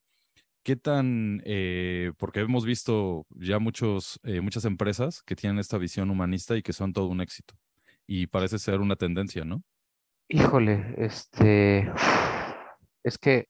¿Qué 0.70 0.76
tan, 0.76 1.42
eh, 1.46 2.12
porque 2.20 2.42
hemos 2.42 2.64
visto 2.64 3.26
ya 3.32 3.58
muchos, 3.58 4.20
eh, 4.22 4.40
muchas 4.40 4.66
empresas 4.66 5.24
que 5.24 5.36
tienen 5.36 5.58
esta 5.58 5.80
visión 5.80 6.12
humanista 6.12 6.56
y 6.56 6.62
que 6.62 6.74
son 6.74 6.94
todo 6.94 7.08
un 7.08 7.22
éxito? 7.22 7.56
Y 8.06 8.28
parece 8.28 8.60
ser 8.60 8.80
una 8.80 8.96
tendencia, 8.96 9.44
¿no? 9.44 9.64
Híjole, 10.28 10.94
este, 11.00 11.92
es 13.04 13.18
que 13.18 13.50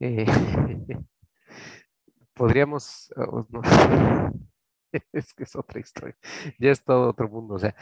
eh, 0.00 0.26
podríamos, 2.34 3.10
oh, 3.16 3.46
es 5.14 5.32
que 5.32 5.44
es 5.44 5.56
otra 5.56 5.80
historia, 5.80 6.18
ya 6.58 6.72
es 6.72 6.84
todo 6.84 7.08
otro 7.08 7.26
mundo, 7.30 7.54
o 7.54 7.58
sea, 7.58 7.74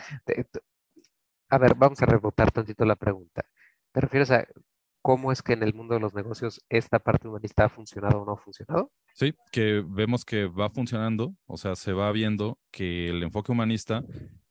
a 1.48 1.58
ver, 1.58 1.74
vamos 1.74 2.00
a 2.00 2.06
rebotar 2.06 2.52
tantito 2.52 2.84
la 2.84 2.94
pregunta. 2.94 3.44
¿Te 3.90 4.00
refieres 4.00 4.30
a 4.30 4.46
cómo 5.06 5.30
es 5.30 5.40
que 5.40 5.52
en 5.52 5.62
el 5.62 5.72
mundo 5.72 5.94
de 5.94 6.00
los 6.00 6.14
negocios 6.14 6.60
esta 6.68 6.98
parte 6.98 7.28
humanista 7.28 7.66
ha 7.66 7.68
funcionado 7.68 8.22
o 8.22 8.26
no 8.26 8.32
ha 8.32 8.36
funcionado. 8.36 8.90
Sí, 9.14 9.34
que 9.52 9.80
vemos 9.86 10.24
que 10.24 10.46
va 10.46 10.68
funcionando, 10.68 11.36
o 11.46 11.56
sea, 11.56 11.76
se 11.76 11.92
va 11.92 12.10
viendo 12.10 12.58
que 12.72 13.10
el 13.10 13.22
enfoque 13.22 13.52
humanista 13.52 14.02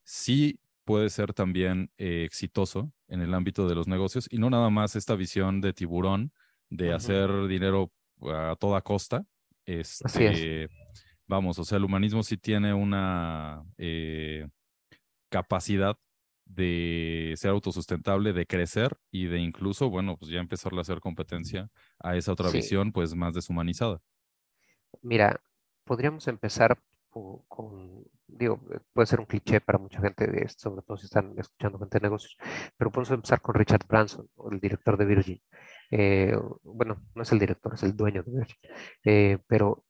sí 0.06 0.62
puede 0.86 1.10
ser 1.10 1.34
también 1.34 1.92
eh, 1.98 2.24
exitoso 2.24 2.94
en 3.10 3.20
el 3.20 3.34
ámbito 3.34 3.68
de 3.68 3.76
los 3.76 3.90
negocios 3.90 4.30
y 4.32 4.38
no 4.38 4.50
nada 4.50 4.70
más 4.70 4.96
esta 4.96 5.16
visión 5.16 5.60
de 5.60 5.74
tiburón 5.74 6.32
de 6.70 6.94
hacer 6.94 7.48
dinero 7.48 7.92
a 8.22 8.56
toda 8.58 8.80
costa. 8.80 9.26
Este, 9.66 10.70
Vamos, 11.28 11.60
o 11.60 11.66
sea, 11.66 11.80
el 11.80 11.84
humanismo 11.84 12.24
sí 12.24 12.38
tiene 12.38 12.74
una 12.74 13.62
eh, 13.78 14.48
capacidad 15.28 15.98
de 16.46 17.34
ser 17.38 17.52
autosustentable, 17.52 18.34
de 18.34 18.46
crecer 18.46 18.98
y 19.12 19.26
de 19.26 19.40
incluso, 19.40 19.90
bueno, 19.90 20.16
pues 20.18 20.32
ya 20.32 20.40
empezarle 20.40 20.80
a 20.80 20.82
hacer 20.82 21.00
competencia 21.00 21.70
a 22.00 22.16
esa 22.16 22.32
otra 22.32 22.50
visión, 22.50 22.92
pues 22.92 23.16
más 23.16 23.34
deshumanizada. 23.34 24.00
Mira, 25.02 25.42
podríamos 25.84 26.28
empezar 26.28 26.78
con, 27.48 28.04
digo, 28.28 28.62
puede 28.94 29.06
ser 29.06 29.20
un 29.20 29.26
cliché 29.26 29.62
para 29.62 29.78
mucha 29.78 30.02
gente, 30.02 30.26
sobre 30.50 30.82
todo 30.82 30.98
si 30.98 31.06
están 31.06 31.34
escuchando 31.38 31.80
gente 31.80 32.00
de 32.00 32.04
negocios, 32.04 32.38
pero 32.78 32.92
podemos 32.92 33.12
empezar 33.12 33.42
con 33.42 33.56
Richard 33.56 33.86
Branson, 33.88 34.30
el 34.52 34.60
director 34.60 34.98
de 34.98 35.06
Virgin. 35.06 35.42
Eh, 35.92 36.36
bueno, 36.64 37.02
no 37.14 37.22
es 37.22 37.32
el 37.32 37.40
director, 37.40 37.74
es 37.74 37.84
el 37.84 37.96
dueño 37.96 38.24
de 38.24 38.32
Virgin, 38.32 38.58
eh, 39.06 39.38
pero 39.48 39.86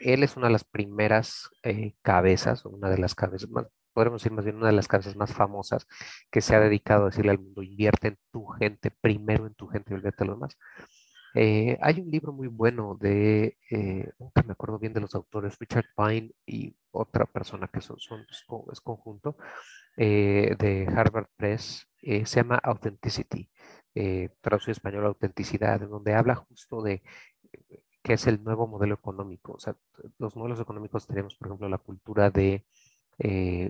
él 0.00 0.22
es 0.24 0.36
una 0.36 0.46
de 0.48 0.52
las 0.52 0.64
primeras 0.64 1.48
eh, 1.62 1.94
cabezas, 2.02 2.64
una 2.64 2.90
de 2.90 2.98
las 2.98 3.14
cabezas 3.14 3.48
más, 3.50 3.66
podremos 3.96 4.20
decir 4.20 4.32
más 4.32 4.44
bien 4.44 4.58
una 4.58 4.66
de 4.66 4.74
las 4.74 4.88
casas 4.88 5.16
más 5.16 5.32
famosas 5.32 5.88
que 6.30 6.42
se 6.42 6.54
ha 6.54 6.60
dedicado 6.60 7.04
a 7.04 7.06
decirle 7.06 7.30
al 7.30 7.38
mundo, 7.38 7.62
invierte 7.62 8.08
en 8.08 8.18
tu 8.30 8.44
gente, 8.46 8.90
primero 8.90 9.46
en 9.46 9.54
tu 9.54 9.68
gente 9.68 9.94
y 9.94 9.96
olvídate 9.96 10.26
lo 10.26 10.34
demás. 10.34 10.58
Eh, 11.34 11.78
hay 11.80 12.00
un 12.00 12.10
libro 12.10 12.30
muy 12.34 12.48
bueno 12.48 12.98
de, 13.00 13.56
eh, 13.70 14.10
que 14.34 14.42
me 14.44 14.52
acuerdo 14.52 14.78
bien 14.78 14.92
de 14.92 15.00
los 15.00 15.14
autores, 15.14 15.58
Richard 15.58 15.86
Pine 15.96 16.30
y 16.44 16.76
otra 16.90 17.24
persona 17.24 17.68
que 17.68 17.80
son, 17.80 17.98
son 17.98 18.26
es 18.70 18.80
conjunto, 18.82 19.38
eh, 19.96 20.56
de 20.58 20.86
Harvard 20.94 21.28
Press, 21.34 21.88
se 22.02 22.24
llama 22.26 22.56
Authenticity, 22.62 23.48
traducido 24.42 24.72
español 24.72 25.06
autenticidad, 25.06 25.82
en 25.82 25.88
donde 25.88 26.14
habla 26.14 26.34
justo 26.34 26.82
de 26.82 27.02
qué 28.02 28.12
es 28.12 28.26
el 28.26 28.44
nuevo 28.44 28.66
modelo 28.66 28.94
económico. 28.94 29.52
O 29.54 29.58
sea, 29.58 29.74
los 30.18 30.36
modelos 30.36 30.60
económicos 30.60 31.06
tenemos, 31.06 31.34
por 31.36 31.48
ejemplo, 31.48 31.68
la 31.68 31.78
cultura 31.78 32.30
de, 32.30 32.64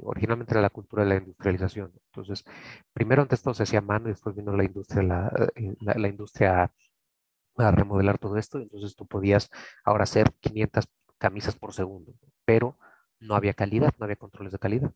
originalmente 0.03 0.53
era 0.55 0.61
la 0.63 0.71
cultura 0.71 1.05
de 1.05 1.09
la 1.11 1.17
industrialización. 1.17 1.93
Entonces, 2.07 2.45
primero 2.93 3.23
antes 3.23 3.43
todo 3.43 3.55
se 3.55 3.63
hacía 3.65 3.79
a 3.81 3.83
mano 3.83 4.09
y 4.09 4.13
después 4.13 4.35
vino 4.37 4.57
la 4.57 4.65
industria, 4.65 5.03
la, 5.03 5.33
la 5.81 6.09
industria 6.09 6.73
a 7.57 7.71
remodelar 7.71 8.19
todo 8.19 8.37
esto, 8.37 8.59
entonces 8.59 8.95
tú 8.97 9.07
podías 9.07 9.51
ahora 9.85 10.05
hacer 10.05 10.33
500 10.41 10.89
camisas 11.19 11.57
por 11.57 11.73
segundo, 11.73 12.13
pero 12.45 12.77
no 13.21 13.35
había 13.35 13.55
calidad, 13.55 13.95
no 13.99 14.05
había 14.05 14.17
controles 14.17 14.53
de 14.53 14.59
calidad. 14.59 14.93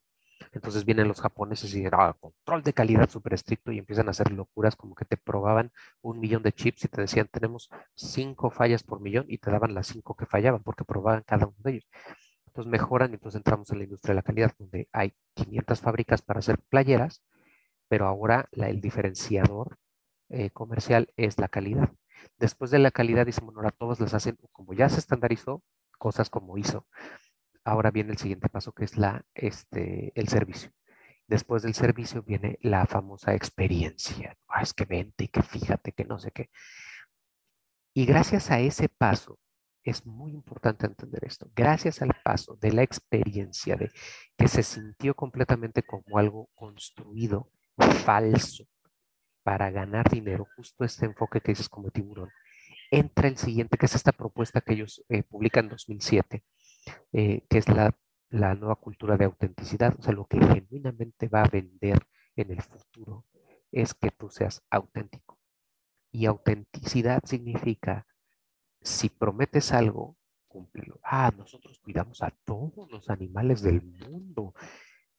Entonces 0.53 0.85
vienen 0.85 1.09
los 1.09 1.21
japoneses 1.21 1.73
y 1.75 1.79
dicen, 1.79 1.93
ah, 1.95 2.17
control 2.19 2.63
de 2.63 2.73
calidad 2.73 3.09
súper 3.11 3.35
estricto 3.35 3.73
y 3.73 3.79
empiezan 3.79 4.09
a 4.09 4.11
hacer 4.13 4.33
locuras 4.33 4.75
como 4.77 4.95
que 4.95 5.05
te 5.05 5.17
probaban 5.17 5.71
un 6.03 6.19
millón 6.19 6.43
de 6.43 6.53
chips 6.53 6.85
y 6.85 6.89
te 6.89 7.01
decían, 7.03 7.29
tenemos 7.31 7.69
cinco 7.95 8.51
fallas 8.51 8.83
por 8.83 9.01
millón 9.01 9.27
y 9.29 9.39
te 9.39 9.51
daban 9.51 9.75
las 9.75 9.89
cinco 9.89 10.17
que 10.17 10.27
fallaban 10.27 10.63
porque 10.63 10.85
probaban 10.85 11.23
cada 11.27 11.47
uno 11.47 11.57
de 11.59 11.71
ellos. 11.73 11.87
Entonces 12.51 12.69
mejoran 12.69 13.13
y 13.13 13.15
entonces 13.15 13.39
entramos 13.39 13.71
en 13.71 13.79
la 13.79 13.85
industria 13.85 14.13
de 14.13 14.17
la 14.17 14.23
calidad 14.23 14.53
donde 14.59 14.89
hay 14.93 15.15
500 15.35 15.81
fábricas 15.81 16.21
para 16.21 16.41
hacer 16.41 16.59
playeras, 16.69 17.23
pero 17.87 18.09
ahora 18.09 18.49
el 18.51 18.81
diferenciador 18.81 19.79
eh, 20.31 20.51
comercial 20.51 21.13
es 21.17 21.39
la 21.39 21.47
calidad. 21.47 21.93
Después 22.39 22.73
de 22.73 22.81
la 22.81 22.91
calidad, 22.91 23.29
bueno, 23.41 23.61
ahora 23.61 23.71
todos 23.71 24.01
las 24.01 24.15
hacen, 24.15 24.37
como 24.51 24.75
ya 24.75 24.89
se 24.89 24.99
estandarizó, 24.99 25.63
cosas 25.97 26.29
como 26.29 26.59
hizo. 26.59 26.89
Ahora 27.63 27.93
viene 27.93 28.11
el 28.11 28.19
siguiente 28.19 28.49
paso, 28.49 28.73
que 28.73 28.85
es 28.85 28.97
la, 28.97 29.25
este, 29.33 30.11
el 30.17 30.27
servicio. 30.27 30.73
Después 31.29 31.63
del 31.63 31.75
servicio 31.75 32.25
viene 32.25 32.59
la 32.63 32.85
famosa 32.87 33.33
experiencia. 33.33 34.37
Ah, 34.49 34.63
es 34.63 34.75
que 34.75 34.87
vente, 34.87 35.29
que 35.29 35.43
fíjate, 35.43 35.93
que 35.93 36.05
no 36.05 36.19
sé 36.19 36.33
qué. 36.33 36.51
Y 37.95 38.07
gracias 38.07 38.51
a 38.51 38.59
ese 38.59 38.89
paso, 38.89 39.39
es 39.83 40.07
muy 40.07 40.33
importante 40.33 40.87
entender 40.87 41.25
esto, 41.25 41.51
gracias 41.55 42.03
al 42.03 42.13
paso 42.23 42.57
de 42.61 42.73
la 42.73 42.83
experiencia, 42.83 43.77
de 43.77 43.91
que 44.37 44.49
se 44.49 44.63
sintió 44.63 45.15
completamente 45.15 45.83
como 45.83 46.19
algo 46.19 46.51
construido, 46.55 47.51
falso, 48.05 48.67
para 49.43 49.71
ganar 49.71 50.09
dinero, 50.11 50.47
justo 50.57 50.85
este 50.85 51.07
enfoque 51.07 51.41
que 51.41 51.53
dices 51.53 51.69
como 51.69 51.91
tiburón, 51.91 52.31
entra 52.91 53.29
el 53.29 53.37
siguiente, 53.37 53.79
que 53.79 53.87
es 53.87 53.95
esta 53.95 54.13
propuesta 54.13 54.61
que 54.61 54.75
ellos 54.75 55.03
eh, 55.09 55.23
publican 55.23 55.67
en 55.67 55.71
2007, 55.71 56.45
eh, 57.13 57.47
que 57.49 57.59
es 57.59 57.69
la, 57.69 57.97
la 58.29 58.55
nueva 58.55 58.77
cultura 58.77 59.17
de 59.17 59.25
autenticidad, 59.25 59.97
o 59.99 60.03
sea, 60.03 60.13
lo 60.13 60.27
que 60.27 60.39
genuinamente 60.39 61.29
va 61.29 61.43
a 61.43 61.49
vender 61.49 61.99
en 62.37 62.51
el 62.51 62.63
futuro 62.63 63.27
es 63.73 63.95
que 63.95 64.11
tú 64.11 64.31
seas 64.31 64.63
auténtico. 64.71 65.39
Y 66.13 66.27
autenticidad 66.27 67.23
significa, 67.25 68.07
si 68.83 69.09
prometes 69.09 69.73
algo, 69.73 70.17
cúmplelo. 70.49 71.01
Ah, 71.03 71.33
nosotros 71.37 71.79
cuidamos 71.79 72.23
a 72.23 72.31
todos 72.45 72.91
los 72.91 73.11
animales 73.11 73.63
del 73.63 73.83
mundo 73.83 74.55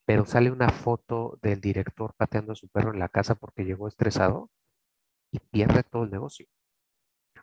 pero 0.06 0.26
sale 0.26 0.52
una 0.52 0.70
foto 0.70 1.40
del 1.42 1.62
director 1.62 2.14
pateando 2.18 2.52
a 2.54 2.56
su 2.56 2.68
perro 2.70 2.94
en 2.94 3.00
la 3.00 3.10
casa 3.10 3.36
porque 3.36 3.64
llegó 3.64 3.88
estresado 3.88 4.50
y 5.32 5.40
pierde 5.40 5.84
todo 5.84 6.04
el 6.04 6.12
negocio. 6.12 6.48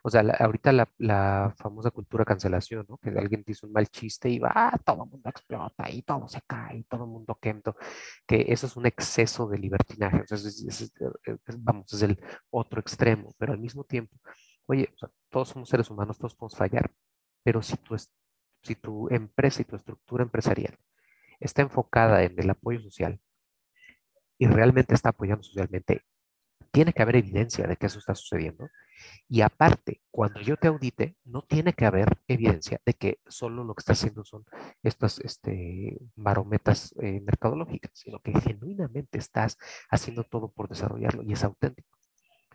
O 0.03 0.09
sea, 0.09 0.21
ahorita 0.39 0.71
la, 0.99 1.55
famosa 1.57 1.91
cultura 1.91 2.23
cancelación, 2.25 2.85
¿no? 2.87 2.97
Que 2.97 3.09
alguien 3.09 3.43
dice 3.45 3.65
un 3.65 3.73
mal 3.73 3.87
chiste 3.89 4.29
y 4.29 4.39
va, 4.39 4.51
ah, 4.53 4.77
todo 4.85 5.03
el 5.03 5.09
mundo 5.09 5.29
explota 5.29 5.89
y 5.89 6.03
todo 6.03 6.27
se 6.27 6.41
cae 6.47 6.77
y 6.77 6.83
todo 6.83 7.05
el 7.05 7.09
mundo 7.09 7.37
quemto. 7.41 7.75
Que 8.27 8.45
eso 8.49 8.67
es 8.67 8.77
un 8.77 8.85
exceso 8.85 9.47
de 9.47 9.57
libertinaje. 9.57 10.21
O 10.21 10.27
sea, 10.27 10.37
vamos, 11.57 11.91
es 11.93 12.01
el 12.03 12.19
otro 12.51 12.79
extremo, 12.79 13.33
pero 13.37 13.53
al 13.53 13.59
mismo 13.59 13.83
tiempo, 13.83 14.15
oye, 14.69 14.93
todos 15.29 15.49
somos 15.49 15.67
seres 15.67 15.89
humanos, 15.89 16.17
todos 16.17 16.35
podemos 16.35 16.55
fallar, 16.55 16.91
pero 17.43 17.61
si 17.61 17.75
tu, 17.77 17.97
si 18.61 18.75
tu 18.75 19.09
empresa 19.09 19.61
y 19.61 19.65
tu 19.65 19.75
estructura 19.75 20.23
empresarial 20.23 20.77
está 21.39 21.63
enfocada 21.63 22.23
en 22.23 22.39
el 22.39 22.49
apoyo 22.49 22.79
social 22.81 23.19
y 24.37 24.45
realmente 24.47 24.93
está 24.93 25.09
apoyando 25.09 25.43
socialmente, 25.43 26.03
tiene 26.71 26.93
que 26.93 27.01
haber 27.01 27.15
evidencia 27.15 27.65
de 27.65 27.77
que 27.77 27.87
eso 27.87 27.97
está 27.97 28.13
sucediendo. 28.13 28.69
Y 29.27 29.41
aparte, 29.41 30.01
cuando 30.11 30.39
yo 30.39 30.55
te 30.55 30.67
audite, 30.67 31.15
no 31.23 31.41
tiene 31.41 31.73
que 31.73 31.85
haber 31.85 32.19
evidencia 32.27 32.79
de 32.85 32.93
que 32.93 33.19
solo 33.27 33.63
lo 33.63 33.73
que 33.73 33.81
está 33.81 33.93
haciendo 33.93 34.23
son 34.23 34.45
estas 34.83 35.19
este, 35.19 35.97
barometas 36.15 36.93
eh, 37.01 37.21
mercadológicas, 37.21 37.91
sino 37.95 38.19
que 38.19 38.39
genuinamente 38.39 39.17
estás 39.17 39.57
haciendo 39.89 40.23
todo 40.25 40.51
por 40.51 40.69
desarrollarlo 40.69 41.23
y 41.23 41.33
es 41.33 41.43
auténtico. 41.43 41.97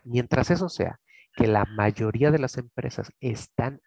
Mientras 0.04 0.50
eso 0.50 0.68
sea, 0.68 1.00
que 1.34 1.46
la 1.46 1.64
mayoría 1.64 2.30
de 2.30 2.38
las 2.38 2.58
empresas 2.58 3.12
están 3.20 3.80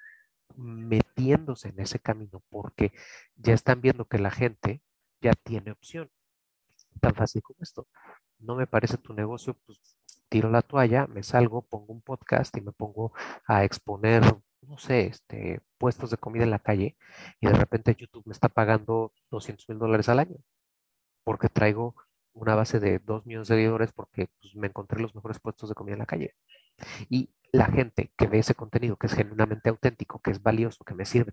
metiéndose 0.56 1.70
en 1.70 1.80
ese 1.80 2.00
camino 2.00 2.44
porque 2.50 2.92
ya 3.36 3.54
están 3.54 3.82
viendo 3.82 4.06
que 4.06 4.20
la 4.20 4.32
gente 4.32 4.82
ya 5.22 5.34
tiene 5.34 5.72
opción. 5.72 6.10
Tan 7.02 7.16
fácil 7.16 7.42
como 7.44 7.60
esto. 7.62 7.88
No 8.40 8.56
me 8.56 8.68
parece 8.68 8.98
tu 8.98 9.14
negocio, 9.14 9.56
pues 9.66 9.80
tiro 10.30 10.50
la 10.50 10.62
toalla, 10.62 11.08
me 11.08 11.24
salgo, 11.24 11.64
pongo 11.64 11.94
un 11.94 12.02
podcast 12.02 12.56
y 12.58 12.62
me 12.62 12.72
pongo 12.72 13.14
a 13.48 13.64
exponer, 13.64 14.24
no 14.62 14.78
sé, 14.78 15.08
este, 15.08 15.62
puestos 15.78 16.12
de 16.12 16.18
comida 16.18 16.44
en 16.44 16.52
la 16.52 16.60
calle 16.60 16.98
y 17.40 17.48
de 17.48 17.54
repente 17.54 17.96
YouTube 17.98 18.26
me 18.26 18.34
está 18.34 18.50
pagando 18.50 19.14
200 19.32 19.70
mil 19.70 19.80
dólares 19.80 20.10
al 20.10 20.20
año 20.20 20.38
porque 21.24 21.50
traigo 21.50 21.96
una 22.34 22.56
base 22.56 22.80
de 22.80 23.00
2 23.00 23.26
millones 23.26 23.48
de 23.50 23.56
seguidores 23.56 23.92
porque 23.92 24.30
pues, 24.42 24.56
me 24.56 24.68
encontré 24.68 25.02
los 25.02 25.16
mejores 25.16 25.40
puestos 25.40 25.70
de 25.70 25.76
comida 25.76 25.94
en 25.94 26.00
la 26.00 26.06
calle. 26.06 26.36
Y 27.10 27.32
la 27.52 27.66
gente 27.66 28.12
que 28.18 28.28
ve 28.28 28.40
ese 28.40 28.56
contenido, 28.56 28.98
que 28.98 29.08
es 29.08 29.14
genuinamente 29.14 29.70
auténtico, 29.70 30.22
que 30.22 30.32
es 30.32 30.42
valioso, 30.42 30.84
que 30.84 30.94
me 30.94 31.06
sirve, 31.06 31.32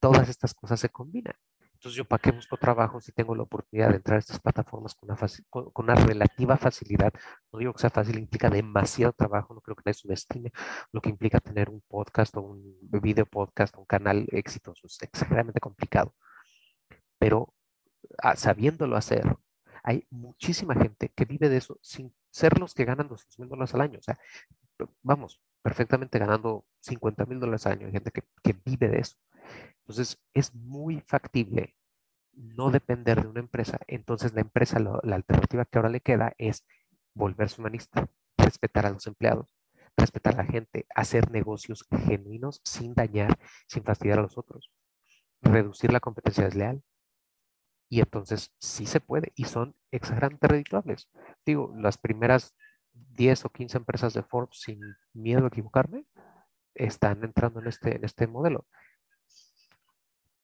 todas 0.00 0.28
estas 0.28 0.54
cosas 0.54 0.80
se 0.80 0.88
combinan. 0.88 1.34
Entonces, 1.78 1.96
¿yo 1.96 2.04
para 2.04 2.20
qué 2.20 2.32
busco 2.32 2.56
trabajo 2.56 3.00
si 3.00 3.12
tengo 3.12 3.36
la 3.36 3.44
oportunidad 3.44 3.90
de 3.90 3.96
entrar 3.96 4.16
a 4.16 4.18
estas 4.18 4.40
plataformas 4.40 4.96
con 4.96 5.10
una, 5.10 5.18
con, 5.48 5.70
una 5.76 5.94
relativa 5.94 6.56
facilidad? 6.56 7.12
No 7.52 7.60
digo 7.60 7.72
que 7.72 7.80
sea 7.80 7.90
fácil, 7.90 8.18
implica 8.18 8.50
demasiado 8.50 9.12
trabajo, 9.12 9.54
no 9.54 9.60
creo 9.60 9.76
que 9.76 9.82
nadie 9.86 9.94
subestime 9.94 10.50
lo 10.90 11.00
que 11.00 11.10
implica 11.10 11.38
tener 11.38 11.70
un 11.70 11.80
podcast 11.86 12.36
o 12.36 12.40
un 12.42 12.78
video 12.82 13.26
podcast, 13.26 13.76
un 13.76 13.84
canal 13.84 14.26
exitoso, 14.32 14.88
es 14.88 15.00
exageradamente 15.02 15.60
complicado. 15.60 16.14
Pero 17.18 17.54
ah, 18.22 18.34
sabiéndolo 18.36 18.96
hacer, 18.96 19.36
hay 19.84 20.04
muchísima 20.10 20.74
gente 20.74 21.10
que 21.14 21.24
vive 21.26 21.48
de 21.48 21.58
eso 21.58 21.78
sin 21.80 22.12
ser 22.30 22.58
los 22.58 22.74
que 22.74 22.84
ganan 22.84 23.08
200 23.08 23.38
mil 23.38 23.48
dólares 23.48 23.74
al 23.74 23.82
año. 23.82 23.98
O 24.00 24.02
sea, 24.02 24.18
vamos, 25.02 25.40
perfectamente 25.62 26.18
ganando 26.18 26.66
50 26.80 27.26
mil 27.26 27.40
dólares 27.40 27.66
al 27.66 27.72
año. 27.74 27.86
Hay 27.86 27.92
gente 27.92 28.10
que, 28.10 28.22
que 28.42 28.54
vive 28.64 28.88
de 28.88 29.00
eso. 29.00 29.16
Entonces, 29.80 30.18
es 30.34 30.54
muy 30.54 31.00
factible 31.00 31.74
no 32.32 32.70
depender 32.70 33.22
de 33.22 33.28
una 33.28 33.40
empresa. 33.40 33.80
Entonces, 33.86 34.32
la 34.34 34.40
empresa, 34.40 34.78
la 34.78 35.16
alternativa 35.16 35.64
que 35.64 35.78
ahora 35.78 35.90
le 35.90 36.00
queda 36.00 36.34
es 36.38 36.64
volverse 37.14 37.60
humanista, 37.60 38.08
respetar 38.36 38.86
a 38.86 38.90
los 38.90 39.06
empleados, 39.06 39.54
respetar 39.96 40.34
a 40.34 40.44
la 40.44 40.44
gente, 40.44 40.86
hacer 40.94 41.30
negocios 41.30 41.84
genuinos 42.06 42.60
sin 42.64 42.94
dañar, 42.94 43.38
sin 43.66 43.82
fastidiar 43.82 44.20
a 44.20 44.22
los 44.22 44.38
otros, 44.38 44.70
reducir 45.42 45.92
la 45.92 46.00
competencia 46.00 46.44
desleal. 46.44 46.82
Y 47.90 48.00
entonces 48.00 48.54
sí 48.58 48.86
se 48.86 49.00
puede 49.00 49.32
y 49.34 49.44
son 49.44 49.74
exageradamente 49.90 50.46
redituables. 50.46 51.08
Digo, 51.44 51.74
las 51.76 51.96
primeras 51.98 52.54
10 52.92 53.44
o 53.44 53.50
15 53.50 53.78
empresas 53.78 54.14
de 54.14 54.22
Forbes, 54.22 54.60
sin 54.60 54.80
miedo 55.12 55.44
a 55.44 55.48
equivocarme, 55.48 56.04
están 56.74 57.24
entrando 57.24 57.60
en 57.60 57.68
este, 57.68 58.04
este 58.04 58.26
modelo 58.26 58.66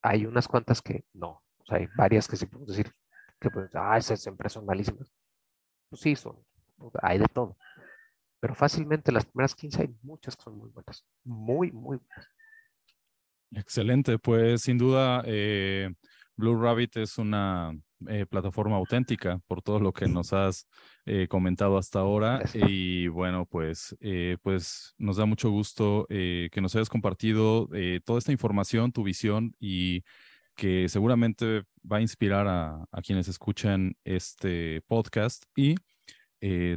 hay 0.05 0.27
unas 0.27 0.47
cuantas 0.47 0.83
que 0.83 1.05
no. 1.15 1.43
Hay 1.69 1.89
varias 1.97 2.29
que 2.29 2.37
sí 2.37 2.45
podemos 2.45 2.69
decir 2.69 2.93
que 3.41 3.49
pues, 3.51 3.75
ah, 3.75 3.97
esas 3.97 4.25
empresas 4.27 4.53
son 4.53 4.67
malísimas. 4.67 5.11
Pues 5.89 6.03
sí, 6.03 6.15
son, 6.15 6.37
hay 7.01 7.19
de 7.19 7.27
todo. 7.27 7.57
Pero 8.39 8.55
fácilmente 8.55 9.11
las 9.11 9.25
primeras 9.25 9.55
15 9.55 9.81
hay 9.81 9.97
muchas 10.03 10.37
que 10.37 10.43
son 10.43 10.59
muy 10.59 10.69
buenas. 10.69 11.07
Muy, 11.25 11.73
muy 11.73 11.97
buenas. 11.97 12.29
Excelente, 13.53 14.19
pues 14.19 14.61
sin 14.61 14.77
duda 14.77 15.23
eh, 15.25 15.91
Blue 16.37 16.61
Rabbit 16.61 16.99
es 16.99 17.17
una 17.17 17.73
eh, 18.09 18.27
plataforma 18.27 18.77
auténtica 18.77 19.41
por 19.47 19.63
todo 19.63 19.81
lo 19.81 19.93
que 19.93 20.07
nos 20.07 20.33
has 20.33 20.67
eh, 21.07 21.27
comentado 21.29 21.79
hasta 21.79 22.01
ahora. 22.01 22.43
Y 22.53 23.09
bueno, 23.09 23.47
pues, 23.47 23.97
eh, 24.01 24.37
pues 24.43 24.95
nos 24.99 25.17
da 25.17 25.25
mucho 25.27 25.51
gusto 25.51 26.07
que 26.09 26.61
nos 26.61 26.75
hayas 26.75 26.89
compartido 26.89 27.69
toda 28.05 28.19
esta 28.19 28.33
información, 28.33 28.93
tu 28.93 29.03
visión 29.03 29.55
y 29.59 30.05
que 30.55 30.89
seguramente 30.89 31.65
va 31.91 31.99
a 31.99 32.01
inspirar 32.01 32.47
a, 32.47 32.87
quienes 33.03 33.29
escuchen 33.29 33.97
este 34.05 34.83
podcast 34.87 35.45
y 35.57 35.75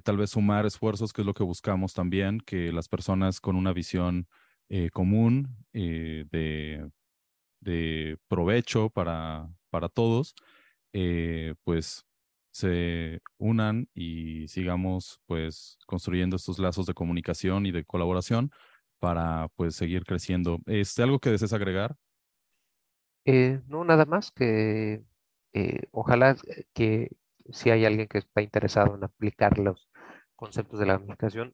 tal 0.03 0.17
vez 0.17 0.31
sumar 0.31 0.65
esfuerzos, 0.65 1.13
que 1.13 1.21
es 1.21 1.25
lo 1.25 1.33
que 1.33 1.43
buscamos 1.43 1.93
también, 1.93 2.39
que 2.39 2.71
las 2.71 2.87
personas 2.87 3.41
con 3.41 3.55
una 3.55 3.73
visión 3.73 4.27
común 4.93 5.57
de, 5.73 6.89
de, 7.61 8.17
provecho 8.27 8.89
para, 8.89 9.49
para 9.69 9.89
todos, 9.89 10.33
pues 11.63 12.05
se 12.51 13.21
unan 13.37 13.87
y 13.93 14.47
sigamos 14.47 15.21
pues 15.27 15.77
construyendo 15.85 16.35
estos 16.35 16.57
lazos 16.57 16.87
de 16.87 16.95
comunicación 16.95 17.65
y 17.67 17.71
de 17.71 17.85
colaboración 17.85 18.51
para 18.99 19.47
pues 19.55 19.75
seguir 19.75 20.03
creciendo. 20.05 20.59
¿Este 20.65 21.03
algo 21.03 21.19
que 21.19 21.29
desees 21.29 21.53
agregar? 21.53 21.95
Eh, 23.25 23.61
no, 23.67 23.83
nada 23.83 24.05
más 24.05 24.31
que 24.31 25.03
eh, 25.53 25.81
ojalá 25.91 26.35
que 26.73 27.11
si 27.51 27.69
hay 27.69 27.85
alguien 27.85 28.07
que 28.07 28.19
está 28.19 28.41
interesado 28.41 28.95
en 28.95 29.03
aplicar 29.03 29.59
los 29.59 29.89
conceptos 30.35 30.79
de 30.79 30.85
la 30.85 30.93
gamificación, 30.97 31.53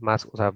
más, 0.00 0.28
o 0.30 0.36
sea, 0.36 0.52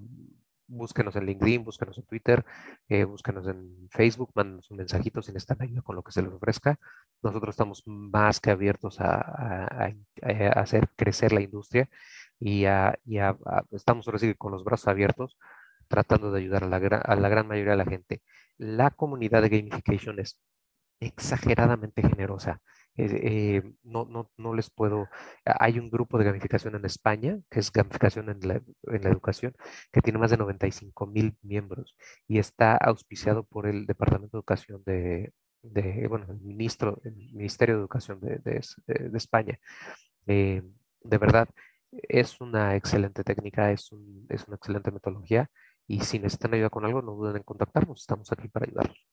búsquenos 0.72 1.14
en 1.16 1.26
LinkedIn, 1.26 1.64
búsquenos 1.64 1.98
en 1.98 2.04
Twitter, 2.04 2.44
eh, 2.88 3.04
búsquenos 3.04 3.46
en 3.46 3.88
Facebook, 3.90 4.30
mándenos 4.34 4.70
un 4.70 4.78
mensajito 4.78 5.22
sin 5.22 5.36
estar 5.36 5.56
ayuda 5.60 5.82
con 5.82 5.96
lo 5.96 6.02
que 6.02 6.12
se 6.12 6.22
les 6.22 6.32
ofrezca. 6.32 6.78
Nosotros 7.22 7.52
estamos 7.52 7.82
más 7.86 8.40
que 8.40 8.50
abiertos 8.50 9.00
a, 9.00 9.92
hacer 10.56 10.88
crecer 10.96 11.32
la 11.32 11.42
industria 11.42 11.88
y, 12.40 12.64
estamos 13.70 14.06
ahora 14.06 14.18
sí 14.18 14.34
con 14.34 14.52
los 14.52 14.64
brazos 14.64 14.88
abiertos 14.88 15.38
tratando 15.88 16.32
de 16.32 16.40
ayudar 16.40 16.64
a 16.64 16.68
la, 16.68 16.76
a 16.76 17.16
la 17.16 17.28
gran 17.28 17.46
mayoría 17.46 17.72
de 17.72 17.78
la 17.78 17.84
gente. 17.84 18.22
La 18.56 18.90
comunidad 18.90 19.42
de 19.42 19.50
gamification 19.50 20.18
es 20.20 20.38
exageradamente 21.00 22.02
generosa. 22.02 22.60
Eh, 22.96 23.62
no, 23.84 24.04
no, 24.04 24.30
no, 24.36 24.54
les 24.54 24.70
puedo. 24.70 25.08
Hay 25.44 25.78
un 25.78 25.90
grupo 25.90 26.18
de 26.18 26.24
gamificación 26.24 26.74
en 26.74 26.84
España, 26.84 27.38
que 27.50 27.60
es 27.60 27.72
gamificación 27.72 28.28
en 28.28 28.40
la, 28.46 28.60
educación, 29.10 29.54
que 29.90 30.02
tiene 30.02 30.18
más 30.18 30.30
de 30.30 30.36
95 30.36 31.06
mil 31.06 31.36
miembros 31.42 31.96
y 32.28 32.38
está 32.38 32.76
auspiciado 32.76 33.44
por 33.44 33.66
el 33.66 33.86
Departamento 33.86 34.36
de 34.36 34.40
Educación 34.40 34.82
de, 34.84 35.32
bueno, 36.08 36.26
el, 36.28 36.40
ministro, 36.40 37.00
el 37.04 37.14
Ministerio 37.32 37.76
de 37.76 37.80
Educación 37.80 38.20
de, 38.20 38.60
España. 39.14 39.58
Eh, 40.26 40.62
de 41.02 41.18
verdad, 41.18 41.48
es 41.92 42.40
una 42.40 42.76
excelente 42.76 43.24
técnica, 43.24 43.70
es, 43.72 43.90
es 44.28 44.46
una 44.46 44.56
excelente 44.56 44.90
metodología 44.90 45.50
y 45.86 46.00
si 46.00 46.18
necesitan 46.18 46.54
ayuda 46.54 46.70
con 46.70 46.84
algo, 46.84 47.02
no 47.02 47.12
duden 47.12 47.36
en 47.36 47.42
contactarnos, 47.42 48.00
estamos 48.00 48.30
aquí 48.32 48.48
para 48.48 48.66
ayudarlos. 48.66 49.06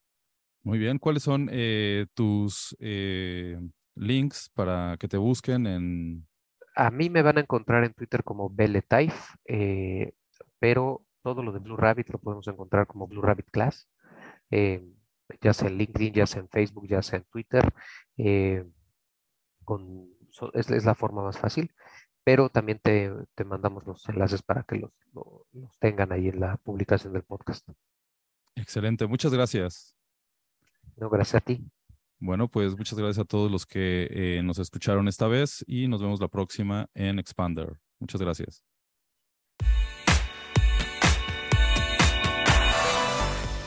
Muy 0.62 0.78
bien, 0.78 0.98
¿cuáles 0.98 1.22
son 1.22 1.48
eh, 1.50 2.06
tus 2.14 2.76
eh, 2.80 3.58
links 3.94 4.50
para 4.54 4.96
que 4.98 5.08
te 5.08 5.16
busquen 5.16 5.66
en... 5.66 6.26
A 6.76 6.90
mí 6.90 7.08
me 7.08 7.22
van 7.22 7.38
a 7.38 7.40
encontrar 7.40 7.84
en 7.84 7.94
Twitter 7.94 8.22
como 8.22 8.50
Beletaif, 8.50 9.14
eh, 9.46 10.12
pero 10.58 11.04
todo 11.22 11.42
lo 11.42 11.52
de 11.52 11.58
Blue 11.60 11.76
Rabbit 11.76 12.10
lo 12.10 12.18
podemos 12.18 12.46
encontrar 12.48 12.86
como 12.86 13.06
Blue 13.06 13.22
Rabbit 13.22 13.50
Class, 13.50 13.88
ya 14.50 15.52
sea 15.52 15.68
en 15.68 15.78
LinkedIn, 15.78 16.14
ya 16.14 16.26
sea 16.26 16.42
en 16.42 16.48
Facebook, 16.48 16.86
ya 16.88 17.02
sea 17.02 17.18
en 17.18 17.24
Twitter. 17.24 17.64
Con, 19.64 20.08
es, 20.54 20.84
la 20.84 20.94
forma 20.94 21.22
más 21.22 21.38
fácil, 21.38 21.72
pero 22.24 22.48
también 22.48 22.80
te, 22.82 23.12
mandamos 23.44 23.84
los 23.86 24.08
enlaces 24.08 24.42
para 24.42 24.62
que 24.62 24.76
los, 24.76 24.92
los 25.52 25.78
tengan 25.78 26.12
ahí 26.12 26.28
en 26.28 26.40
la 26.40 26.56
publicación 26.58 27.12
del 27.12 27.24
podcast. 27.24 27.68
Excelente, 28.54 29.06
muchas 29.06 29.32
gracias. 29.32 29.99
No, 31.00 31.08
gracias 31.08 31.36
a 31.36 31.44
ti. 31.44 31.64
Bueno, 32.18 32.48
pues 32.48 32.76
muchas 32.76 32.98
gracias 32.98 33.24
a 33.24 33.26
todos 33.26 33.50
los 33.50 33.64
que 33.64 34.08
eh, 34.10 34.42
nos 34.44 34.58
escucharon 34.58 35.08
esta 35.08 35.26
vez 35.26 35.64
y 35.66 35.88
nos 35.88 36.02
vemos 36.02 36.20
la 36.20 36.28
próxima 36.28 36.90
en 36.94 37.18
Expander. 37.18 37.80
Muchas 37.98 38.20
gracias. 38.20 38.62